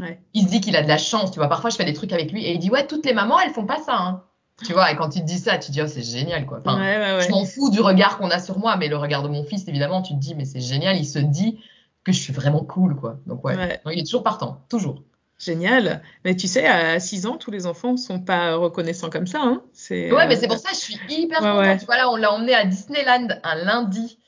[0.00, 0.18] Ouais.
[0.32, 1.30] Il se dit qu'il a de la chance.
[1.30, 3.12] Tu vois, parfois, je fais des trucs avec lui et il dit, ouais, toutes les
[3.12, 4.22] mamans, elles font pas ça, hein.
[4.64, 6.60] Tu vois, et quand il te dit ça, tu te dis, oh, c'est génial, quoi.
[6.64, 7.20] Enfin, Ouais, ouais, ouais.
[7.26, 9.66] je m'en fous du regard qu'on a sur moi, mais le regard de mon fils,
[9.68, 11.58] évidemment, tu te dis, mais c'est génial, il se dit
[12.04, 13.18] que je suis vraiment cool, quoi.
[13.26, 13.56] Donc, ouais.
[13.56, 13.80] Ouais.
[13.84, 15.02] Non, il est toujours partant, toujours.
[15.38, 16.00] Génial.
[16.24, 19.40] Mais tu sais, à 6 ans, tous les enfants ne sont pas reconnaissants comme ça.
[19.42, 19.62] Hein.
[19.90, 21.64] Ouais, mais c'est pour ça que je suis hyper Ouais, contente.
[21.64, 21.78] ouais.
[21.86, 24.18] Voilà, on l'a emmené à Disneyland un lundi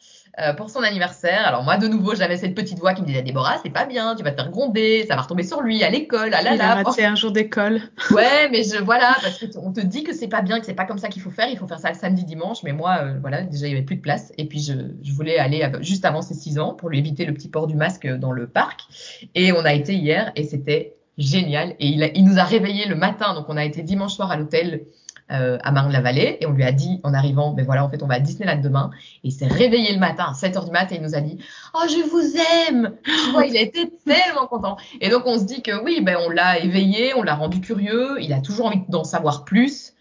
[0.41, 1.47] euh, pour son anniversaire.
[1.47, 4.15] Alors moi, de nouveau, j'avais cette petite voix qui me disait Déborah, c'est pas bien,
[4.15, 6.61] tu vas te faire gronder, ça va retomber sur lui à l'école, ah là Il
[6.61, 7.81] a raté un jour d'école.
[8.11, 10.75] Ouais, mais je voilà, parce que on te dit que c'est pas bien, que c'est
[10.75, 12.63] pas comme ça qu'il faut faire, il faut faire ça le samedi, dimanche.
[12.65, 14.73] Mais moi, euh, voilà, déjà il y avait plus de place, et puis je,
[15.03, 17.75] je voulais aller juste avant ses 6 ans pour lui éviter le petit port du
[17.77, 18.81] masque dans le parc.
[19.35, 21.71] Et on a été hier, et c'était génial.
[21.81, 24.31] Et il, a- il nous a réveillés le matin, donc on a été dimanche soir
[24.31, 24.83] à l'hôtel.
[25.33, 28.07] Euh, à Marne-la-Vallée et on lui a dit en arrivant ben voilà en fait on
[28.07, 28.91] va à Disneyland demain
[29.25, 31.39] et il s'est réveillé le matin à 7h du matin et il nous a dit
[31.75, 32.37] oh je vous
[32.69, 36.01] aime tu vois il a été tellement content et donc on se dit que oui,
[36.01, 39.93] ben on l'a éveillé, on l'a rendu curieux, il a toujours envie d'en savoir plus.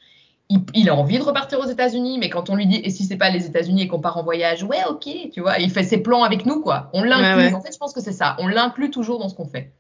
[0.49, 3.03] Il, il a envie de repartir aux États-Unis, mais quand on lui dit et si
[3.05, 5.81] c'est pas les États-Unis et qu'on part en voyage, ouais, ok, tu vois, il fait
[5.81, 6.91] ses plans avec nous, quoi.
[6.93, 7.25] On l'inclut.
[7.45, 7.53] Ouais, ouais.
[7.55, 8.35] En fait, je pense que c'est ça.
[8.37, 9.71] On l'inclut toujours dans ce qu'on fait.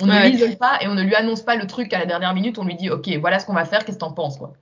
[0.00, 0.26] On Ouais.
[0.26, 2.56] ne l'isole pas et on ne lui annonce pas le truc à la dernière minute.
[2.58, 4.52] On lui dit, ok, voilà ce qu'on va faire, qu'est-ce que t'en penses, quoi.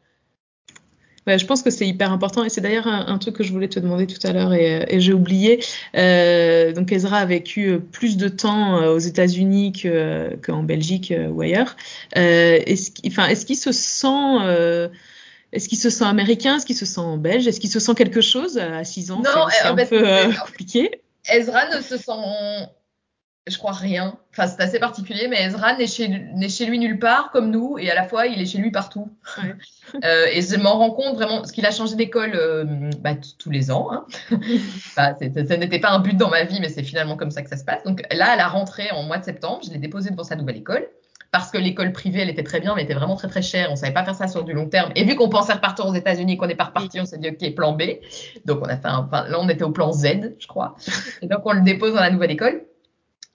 [1.26, 3.52] Ouais, je pense que c'est hyper important et c'est d'ailleurs un, un truc que je
[3.52, 5.62] voulais te demander tout à l'heure et, et j'ai oublié.
[5.94, 11.10] Euh, donc Ezra a vécu euh, plus de temps euh, aux États-Unis que- qu'en Belgique
[11.12, 11.76] euh, ou ailleurs.
[12.16, 14.06] Euh, est-ce qu'il enfin, est-ce qu'il se sent
[14.42, 14.88] euh,
[15.52, 16.56] est-ce qu'il se sent américain?
[16.56, 17.46] Est-ce qu'il se sent belge?
[17.46, 19.18] Est-ce qu'il se sent quelque chose à 6 ans?
[19.22, 20.90] Non, C'est- euh, un peu euh, compliqué.
[21.30, 22.12] Ezra ne se sent,
[23.46, 24.18] je crois, rien.
[24.32, 26.08] Enfin, c'est assez particulier, mais Ezra n'est chez,
[26.66, 29.08] lui nulle part, comme nous, et à la fois, il est chez lui partout.
[29.38, 29.54] Ouais.
[30.04, 33.50] Euh, et je m'en rends compte vraiment, parce qu'il a changé d'école euh, bah, tous
[33.50, 33.88] les ans.
[33.90, 34.06] Hein.
[34.96, 37.48] Bah, ça n'était pas un but dans ma vie, mais c'est finalement comme ça que
[37.48, 37.82] ça se passe.
[37.82, 40.58] Donc là, à la rentrée en mois de septembre, je l'ai déposé devant sa nouvelle
[40.58, 40.86] école.
[41.32, 43.70] Parce que l'école privée, elle était très bien, mais elle était vraiment très très chère.
[43.70, 44.90] On savait pas faire ça sur du long terme.
[44.94, 47.54] Et vu qu'on pensait repartir aux États-Unis, qu'on n'est pas reparti, on s'est dit ok,
[47.54, 47.82] plan B.
[48.44, 50.76] Donc on a fait un, enfin, là on était au plan Z, je crois.
[51.22, 52.62] Et donc on le dépose dans la nouvelle école.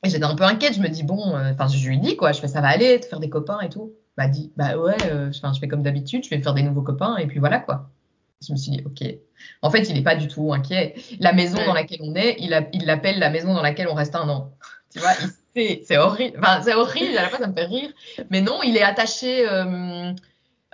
[0.05, 0.75] Et j'étais un peu inquiète.
[0.75, 2.99] Je me dis bon, euh, enfin je lui dis quoi, je fais ça va aller,
[2.99, 3.91] te faire des copains et tout.
[4.17, 6.63] Bah dit bah ouais, euh, enfin je fais comme d'habitude, je vais me faire des
[6.63, 7.89] nouveaux copains et puis voilà quoi.
[8.45, 9.03] Je me suis dit ok.
[9.61, 10.95] En fait il n'est pas du tout inquiet.
[11.19, 13.93] La maison dans laquelle on est, il a- il l'appelle la maison dans laquelle on
[13.95, 14.51] reste un an.
[14.93, 16.37] Tu vois, il sait, c'est horrible.
[16.39, 17.17] Enfin c'est horrible.
[17.17, 17.89] À la fois ça me fait rire,
[18.29, 19.45] mais non, il est attaché.
[19.49, 20.11] euh,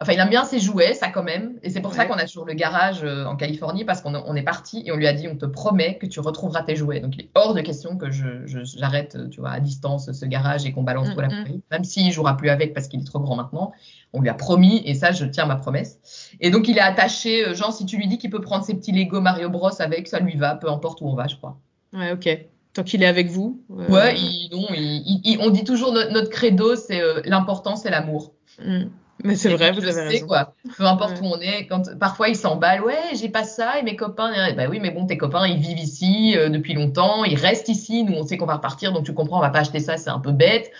[0.01, 1.59] Enfin, il aime bien ses jouets, ça quand même.
[1.61, 4.35] Et c'est pour ça qu'on a toujours le garage euh, en Californie, parce qu'on on
[4.35, 6.99] est parti et on lui a dit, on te promet que tu retrouveras tes jouets.
[7.01, 10.25] Donc, il est hors de question que je, je- j'arrête, tu vois, à distance ce
[10.25, 11.43] garage et qu'on balance Mm, tout à la mm.
[11.43, 11.61] poubelle.
[11.69, 13.73] Même s'il jouera plus avec parce qu'il est trop grand maintenant.
[14.13, 15.99] On lui a promis et ça, je tiens ma promesse.
[16.39, 18.73] Et donc, il est attaché, euh, genre, si tu lui dis qu'il peut prendre ses
[18.73, 21.57] petits Lego Mario Bros avec, ça lui va, peu importe où on va, je crois.
[21.93, 22.27] Ouais, ok.
[22.73, 23.61] Tant qu'il est avec vous.
[23.77, 27.21] euh, Ouais, il- non, il- il- il- on dit toujours, notre, notre credo, c'est euh,
[27.25, 28.33] l'important, c'est l'amour.
[28.65, 28.85] mm.
[29.23, 30.27] Mais c'est Et vrai, vous je avez sais, raison.
[30.27, 30.53] Quoi.
[30.77, 31.19] Peu importe Ouais.
[31.21, 34.53] où on est, quand parfois ils s'emballent, ouais, j'ai pas ça et mes copains, eh,
[34.53, 38.03] bah oui, mais bon, tes copains ils vivent ici euh, depuis longtemps, ils restent ici,
[38.03, 40.09] nous on sait qu'on va repartir, donc tu comprends, on va pas acheter ça, c'est
[40.09, 40.71] un peu bête,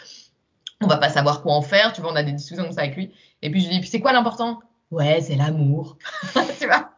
[0.82, 2.82] on va pas savoir quoi en faire, tu vois, on a des discussions comme ça
[2.82, 3.12] avec lui.
[3.42, 4.60] Et puis je lui dis, puis c'est quoi l'important?
[4.92, 5.98] Ouais, c'est l'amour,
[6.60, 6.92] tu vois?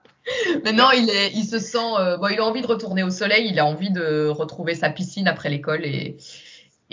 [0.63, 3.49] Maintenant, il, est, il se sent, euh, bon, il a envie de retourner au soleil,
[3.51, 6.17] il a envie de retrouver sa piscine après l'école et,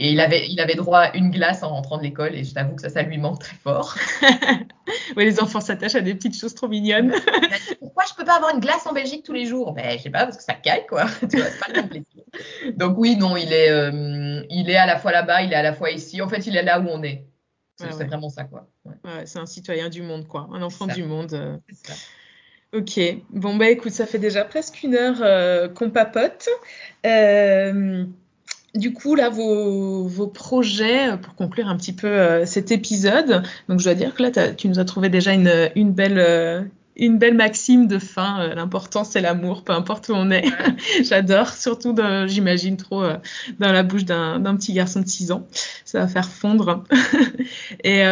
[0.03, 2.55] et il avait, il avait droit à une glace en rentrant de l'école et je
[2.55, 3.96] t'avoue que ça, ça lui manque très fort.
[5.16, 7.12] Ouais, les enfants s'attachent à des petites choses trop mignonnes.
[7.80, 9.72] Pourquoi je peux pas avoir une glace en Belgique tous les jours?
[9.72, 11.05] Ben, je sais pas, parce que ça caille, quoi.
[11.30, 12.24] tu vois, c'est pas le même plaisir.
[12.76, 15.62] Donc oui, non, il est, euh, il est à la fois là-bas, il est à
[15.62, 16.20] la fois ici.
[16.22, 17.24] En fait, il est là où on est.
[17.76, 18.05] C'est ouais.
[18.05, 18.66] vraiment ça, quoi.
[18.84, 20.48] Ouais, Ouais, c'est un citoyen du monde, quoi.
[20.53, 21.34] Un enfant du monde.
[21.34, 21.57] euh.
[21.84, 21.94] ça.
[22.72, 23.01] Ok.
[23.30, 26.48] Bon, bah écoute, ça fait déjà presque une heure euh, qu'on papote.
[27.07, 28.05] Euh,
[28.75, 33.43] du coup, là, vos, vos projets, euh, pour conclure un petit peu euh, cet épisode.
[33.68, 36.18] Donc, je dois dire que là, tu nous as trouvé déjà une, une belle.
[36.18, 36.62] euh,
[36.97, 40.45] une belle maxime de fin, euh, l'important c'est l'amour, peu importe où on est.
[41.03, 41.97] J'adore, surtout
[42.27, 43.03] j'imagine trop
[43.59, 45.47] dans la bouche d'un petit garçon de 6 ans.
[45.87, 46.85] Ça va faire fondre.
[47.85, 48.03] Et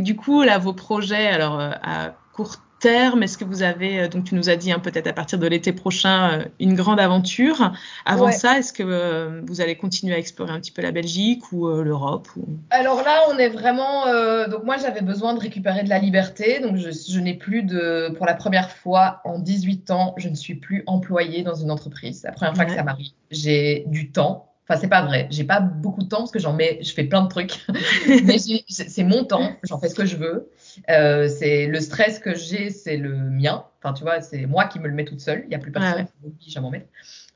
[0.00, 4.24] du coup, là, vos projets, alors à court terme, est-ce que vous avez, euh, donc
[4.24, 7.72] tu nous as dit hein, peut-être à partir de l'été prochain, euh, une grande aventure.
[8.04, 8.32] Avant Ouais.
[8.32, 11.68] ça, est-ce que euh, vous allez continuer à explorer un petit peu la Belgique ou
[11.68, 12.44] euh, l'Europe ou...
[12.70, 14.06] Alors là, on est vraiment.
[14.08, 16.58] euh, donc moi, j'avais besoin de récupérer de la liberté.
[16.60, 18.12] Donc je, je n'ai plus de.
[18.16, 22.20] Pour la première fois en 18 ans, je ne suis plus employée dans une entreprise.
[22.22, 22.70] C'est la première fois Ouais.
[22.70, 23.12] que ça m'arrive.
[23.30, 24.49] J'ai du temps.
[24.70, 25.26] Enfin, c'est pas vrai.
[25.30, 26.78] J'ai pas beaucoup de temps parce que j'en mets.
[26.80, 27.58] Je fais plein de trucs.
[28.24, 29.50] Mais c'est mon temps.
[29.64, 30.48] J'en fais ce que je veux.
[30.88, 33.64] Euh, c'est le stress que j'ai, c'est le mien.
[33.82, 35.42] Enfin, tu vois, c'est moi qui me le mets toute seule.
[35.46, 36.86] Il n'y a plus personne qui m'oblige à m'en mettre.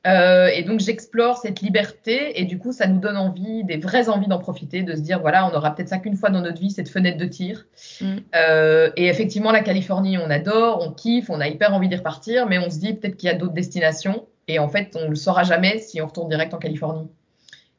[0.07, 4.11] Euh, et donc j'explore cette liberté et du coup ça nous donne envie, des vraies
[4.11, 6.61] envies d'en profiter, de se dire voilà on aura peut-être ça qu'une fois dans notre
[6.61, 7.65] vie cette fenêtre de tir.
[8.03, 8.17] Mm.
[8.35, 12.47] Euh, et effectivement la Californie on adore, on kiffe, on a hyper envie d'y repartir,
[12.47, 15.17] mais on se dit peut-être qu'il y a d'autres destinations et en fait on le
[15.17, 17.09] saura jamais si on retourne direct en Californie.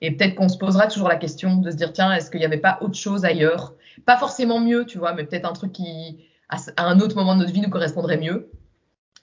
[0.01, 2.45] Et peut-être qu'on se posera toujours la question de se dire, tiens, est-ce qu'il n'y
[2.45, 3.73] avait pas autre chose ailleurs?
[4.05, 6.19] Pas forcément mieux, tu vois, mais peut-être un truc qui,
[6.49, 8.51] à un autre moment de notre vie, nous correspondrait mieux.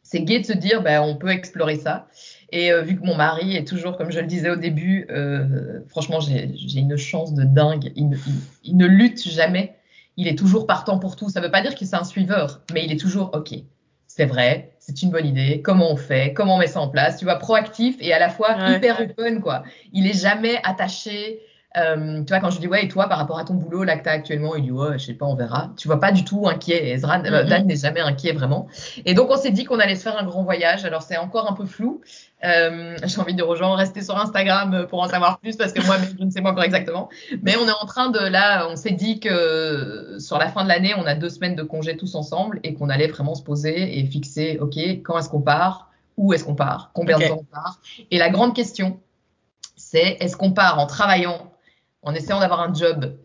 [0.03, 2.09] C'est gai de se dire, ben, on peut explorer ça.
[2.51, 5.81] Et euh, vu que mon mari est toujours, comme je le disais au début, euh,
[5.89, 7.93] franchement, j'ai une chance de dingue.
[7.97, 8.19] Il,
[8.65, 9.77] il, ne lutte jamais.
[10.17, 11.31] Il est toujours partant pour tout.
[11.31, 13.55] Ça ne veut pas dire que c'est un suiveur, mais il est toujours OK.
[14.07, 15.63] C'est vrai, c'est une bonne idée.
[15.63, 16.33] Comment on fait?
[16.35, 17.17] Comment on met ça en place?
[17.17, 19.63] Tu vois, proactif et à la fois hyper open, quoi.
[19.93, 21.41] Il est jamais attaché
[21.77, 23.97] euh, tu vois, quand je dis ouais, et toi, par rapport à ton boulot là
[23.97, 25.71] que tu as actuellement, il dit ouais, je sais pas, on verra.
[25.77, 26.91] Tu vois pas du tout inquiet.
[26.91, 28.67] Ezra, euh, Dan n'est jamais inquiet vraiment.
[29.07, 30.85] Et donc, on s'est dit qu'on allait se faire un grand voyage.
[30.85, 32.03] Alors, c'est encore un peu flou.
[32.45, 35.73] Euh, J'ai envie de dire aux gens, restez sur Instagram pour en savoir plus parce
[35.73, 37.09] que moi, je ne sais pas encore exactement.
[37.43, 40.69] Mais on est en train de là, on s'est dit que sur la fin de
[40.69, 43.99] l'année, on a deux semaines de congé tous ensemble et qu'on allait vraiment se poser
[43.99, 47.45] et fixer, ok, quand est-ce qu'on part, où est-ce qu'on part, combien de temps on
[47.45, 47.81] part.
[48.11, 49.01] Et la grande question,
[49.77, 51.53] c'est est-ce qu'on part en travaillant
[52.03, 53.17] en essayant d'avoir un job,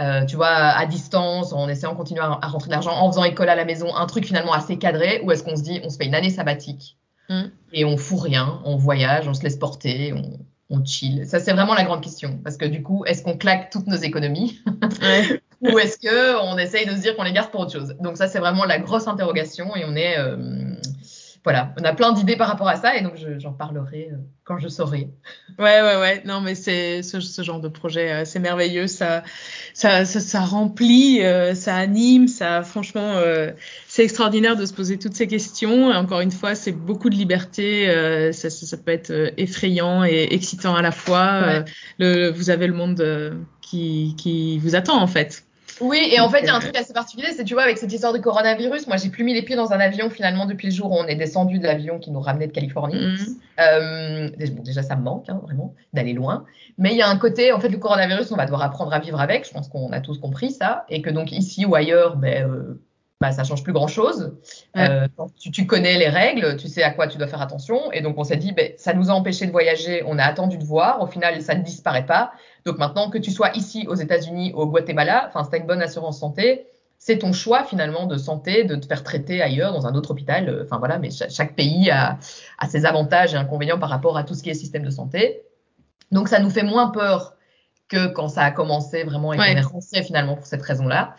[0.00, 3.24] euh, tu vois, à distance, en essayant de continuer à, rentrer de l'argent, en faisant
[3.24, 5.90] école à la maison, un truc finalement assez cadré, ou est-ce qu'on se dit, on
[5.90, 6.96] se fait une année sabbatique
[7.28, 7.44] mm.
[7.72, 10.38] et on fout rien, on voyage, on se laisse porter, on,
[10.72, 11.26] on chill.
[11.26, 12.38] Ça, c'est vraiment la grande question.
[12.42, 14.60] Parce que du coup, est-ce qu'on claque toutes nos économies
[15.60, 17.94] ou est-ce qu'on essaye de se dire qu'on les garde pour autre chose?
[18.00, 20.18] Donc ça, c'est vraiment la grosse interrogation et on est...
[20.18, 20.74] Euh,
[21.44, 24.58] voilà, on a plein d'idées par rapport à ça et donc j'en parlerai euh, quand
[24.58, 25.08] je saurai.
[25.58, 26.22] Ouais, ouais, ouais.
[26.24, 28.86] Non, mais c'est ce, ce, genre de projet, euh, c'est merveilleux.
[28.86, 29.24] Ça,
[29.74, 33.20] ça, ça, ça remplit, euh, ça anime, ça, franchement,
[33.94, 35.90] c'est extraordinaire de se poser toutes ces questions.
[35.90, 37.86] Encore une fois, c'est beaucoup de liberté.
[38.32, 41.62] Ça, ça, ça, peut être effrayant et excitant à la fois.
[41.98, 45.44] Le, vous avez le monde qui, qui vous attend en fait.
[45.82, 47.76] Oui, et en fait, il y a un truc assez particulier, c'est tu vois, avec
[47.76, 50.68] cette histoire de coronavirus, moi, j'ai plus mis les pieds dans un avion finalement depuis
[50.68, 53.16] le jour où on est descendu de l'avion qui nous ramenait de Californie.
[53.58, 56.44] Euh, bon, déjà, ça me manque, hein, vraiment, d'aller loin.
[56.78, 59.00] Mais il y a un côté, en fait, le coronavirus, on va devoir apprendre à
[59.00, 59.46] vivre avec.
[59.46, 62.80] Je pense qu'on a tous compris ça, et que donc ici ou ailleurs, ben, euh,
[63.22, 64.32] bah, ça change plus grand chose.
[64.76, 65.06] Euh,
[65.40, 67.92] tu, tu, connais les règles, tu sais à quoi tu dois faire attention.
[67.92, 70.58] Et donc, on s'est dit, ben, ça nous a empêché de voyager, on a attendu
[70.58, 71.00] de voir.
[71.00, 72.32] Au final, ça ne disparaît pas.
[72.66, 75.82] Donc maintenant, que tu sois ici aux États-Unis, au Guatemala, enfin, si as une bonne
[75.82, 76.66] assurance santé,
[76.98, 80.48] c'est ton choix finalement de santé de te faire traiter ailleurs dans un autre hôpital.
[80.48, 82.18] Euh, enfin voilà, mais chaque, pays a,
[82.58, 85.42] a, ses avantages et inconvénients par rapport à tout ce qui est système de santé.
[86.10, 87.36] Donc ça nous fait moins peur
[87.92, 91.14] que quand ça a commencé vraiment et qu'on est rentré finalement pour cette raison-là.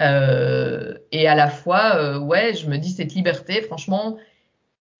[0.00, 4.16] Euh, et à la fois, euh, ouais, je me dis cette liberté, franchement,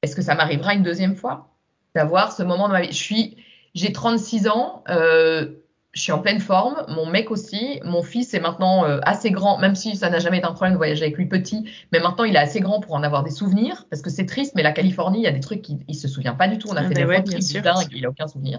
[0.02, 1.48] est-ce que ça m'arrivera une deuxième fois
[1.94, 2.92] d'avoir ce moment de ma vie?
[2.92, 3.36] Je suis,
[3.74, 4.84] j'ai 36 ans.
[4.88, 5.60] Euh,
[5.92, 9.76] je suis en pleine forme, mon mec aussi, mon fils est maintenant assez grand, même
[9.76, 12.34] si ça n'a jamais été un problème de voyager avec lui petit, mais maintenant il
[12.34, 15.20] est assez grand pour en avoir des souvenirs, parce que c'est triste, mais la Californie,
[15.20, 16.66] il y a des trucs qu'il ne se souvient pas du tout.
[16.68, 18.58] On a ah fait des road trips dingues, il n'a aucun souvenir.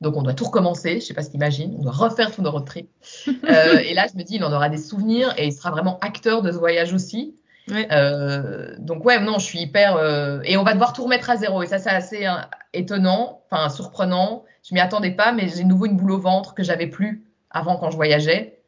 [0.00, 2.42] Donc on doit tout recommencer, je ne sais pas si t'imagines, on doit refaire tous
[2.42, 2.90] nos road trips.
[3.28, 5.98] euh, et là, je me dis, il en aura des souvenirs et il sera vraiment
[6.00, 7.36] acteur de ce voyage aussi.
[7.70, 9.96] Euh, donc ouais, non, je suis hyper...
[9.96, 13.42] Euh, et on va devoir tout remettre à zéro, et ça c'est assez hein, étonnant,
[13.48, 16.86] enfin surprenant je m'y attendais pas, mais j'ai nouveau une boule au ventre que j'avais
[16.86, 18.59] plus avant quand je voyageais.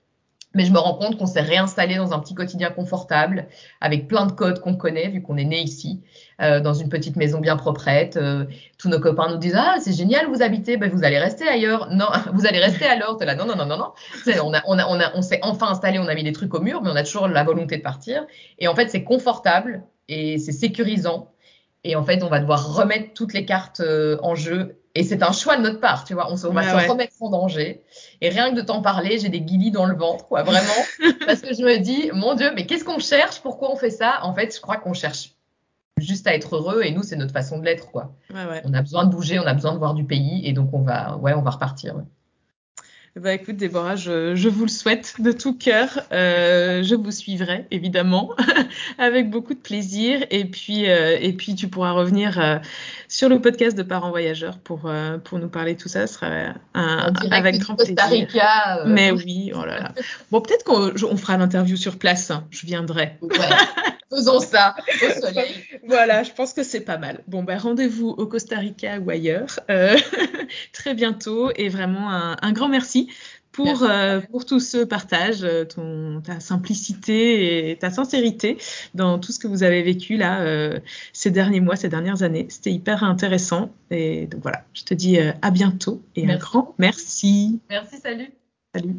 [0.55, 3.47] Mais je me rends compte qu'on s'est réinstallé dans un petit quotidien confortable,
[3.81, 6.01] avec plein de codes qu'on connaît, vu qu'on est né ici,
[6.41, 8.17] euh, dans une petite maison bien proprette.
[8.17, 8.45] Euh,
[8.79, 11.89] tous nos copains nous disent Ah, c'est génial, vous habitez, ben, vous allez rester ailleurs.
[11.91, 13.19] Non, vous allez rester alors.
[13.23, 13.93] là, non, non, non, non, non.
[14.43, 16.55] On, a, on, a, on, a, on s'est enfin installé, on a mis des trucs
[16.55, 18.27] au mur, mais on a toujours la volonté de partir.
[18.59, 21.29] Et en fait, c'est confortable et c'est sécurisant.
[21.85, 25.23] Et en fait, on va devoir remettre toutes les cartes euh, en jeu et c'est
[25.23, 26.31] un choix de notre part, tu vois.
[26.31, 27.83] On, se, va se remettre en danger.
[28.21, 30.69] Et rien que de t'en parler, j'ai des guillis dans le ventre, quoi, vraiment.
[31.27, 33.41] parce que je me dis, mon Dieu, mais qu'est-ce qu'on cherche?
[33.41, 34.19] Pourquoi on fait ça?
[34.23, 35.31] En fait, je crois qu'on cherche
[35.97, 36.83] juste à être heureux.
[36.83, 38.13] Et nous, c'est notre façon de l'être, quoi.
[38.65, 40.47] On a besoin de bouger, on a besoin de voir du pays.
[40.47, 41.95] Et donc, on va, ouais, on va repartir.
[43.15, 46.01] Bah écoute Déborah, je, je, vous le souhaite de tout cœur.
[46.13, 48.31] Euh, je vous suivrai évidemment
[48.99, 52.57] avec beaucoup de plaisir et puis euh, et puis tu pourras revenir euh,
[53.09, 54.91] sur le podcast de Parents Voyageurs pour
[55.25, 56.07] pour nous parler de tout ça.
[56.07, 57.97] Ce sera un, avec grand plaisir.
[58.09, 58.85] Rica.
[58.87, 59.93] Mais oui, oh là là.
[60.31, 62.31] Bon peut-être qu'on on fera l'interview sur place.
[62.31, 62.47] Hein.
[62.49, 63.19] Je viendrai.
[63.21, 63.31] Ouais.
[64.15, 65.55] Faisons ça au soleil.
[65.87, 67.23] voilà, je pense que c'est pas mal.
[67.29, 69.97] Bon, ben rendez-vous au Costa Rica ou ailleurs euh,
[70.73, 73.09] très bientôt et vraiment un, un grand merci
[73.53, 78.57] pour, euh, pour tout ce partage, euh, ton, ta simplicité et ta sincérité
[78.95, 80.81] dans tout ce que vous avez vécu là euh,
[81.13, 82.47] ces derniers mois, ces dernières années.
[82.49, 83.71] C'était hyper intéressant.
[83.91, 87.61] Et donc voilà, je te dis euh, à bientôt et un grand merci.
[87.71, 88.33] Merci, salut.
[88.75, 88.97] Salut.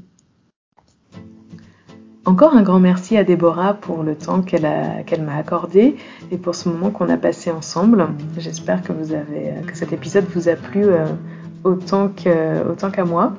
[2.26, 5.98] Encore un grand merci à Déborah pour le temps qu'elle m'a accordé
[6.32, 8.08] et pour ce moment qu'on a passé ensemble.
[8.38, 10.86] J'espère que, vous avez, que cet épisode vous a plu
[11.66, 13.34] autant qu'à moi.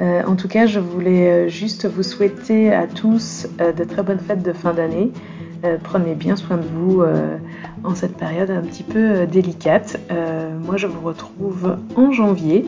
[0.00, 4.54] en tout cas, je voulais juste vous souhaiter à tous de très bonnes fêtes de
[4.54, 5.12] fin d'année.
[5.82, 7.02] Prenez bien soin de vous
[7.84, 9.98] en cette période un petit peu délicate.
[10.64, 12.66] moi, je vous retrouve en janvier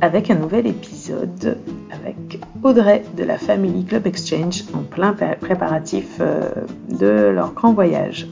[0.00, 1.58] avec un nouvel épisode
[1.92, 6.50] avec Audrey de la Family Club Exchange en plein préparatif euh,
[6.88, 8.26] de leur grand voyage.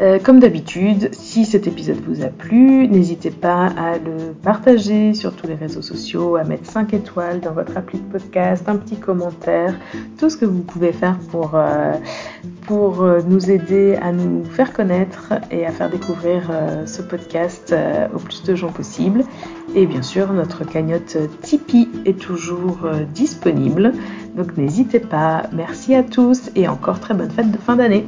[0.00, 5.34] Euh, comme d'habitude, si cet épisode vous a plu, n'hésitez pas à le partager sur
[5.34, 8.96] tous les réseaux sociaux, à mettre 5 étoiles dans votre appli de podcast, un petit
[8.96, 9.74] commentaire,
[10.18, 11.94] tout ce que vous pouvez faire pour, euh,
[12.70, 16.50] euh, nous aider à nous faire connaître et à faire découvrir
[16.84, 17.74] ce podcast
[18.14, 19.24] au plus de gens possible.
[19.74, 23.92] Et bien sûr, notre cagnotte Tipeee est toujours disponible.
[24.36, 25.44] Donc n'hésitez pas.
[25.52, 28.04] Merci à tous et encore très bonne fête de fin d'année.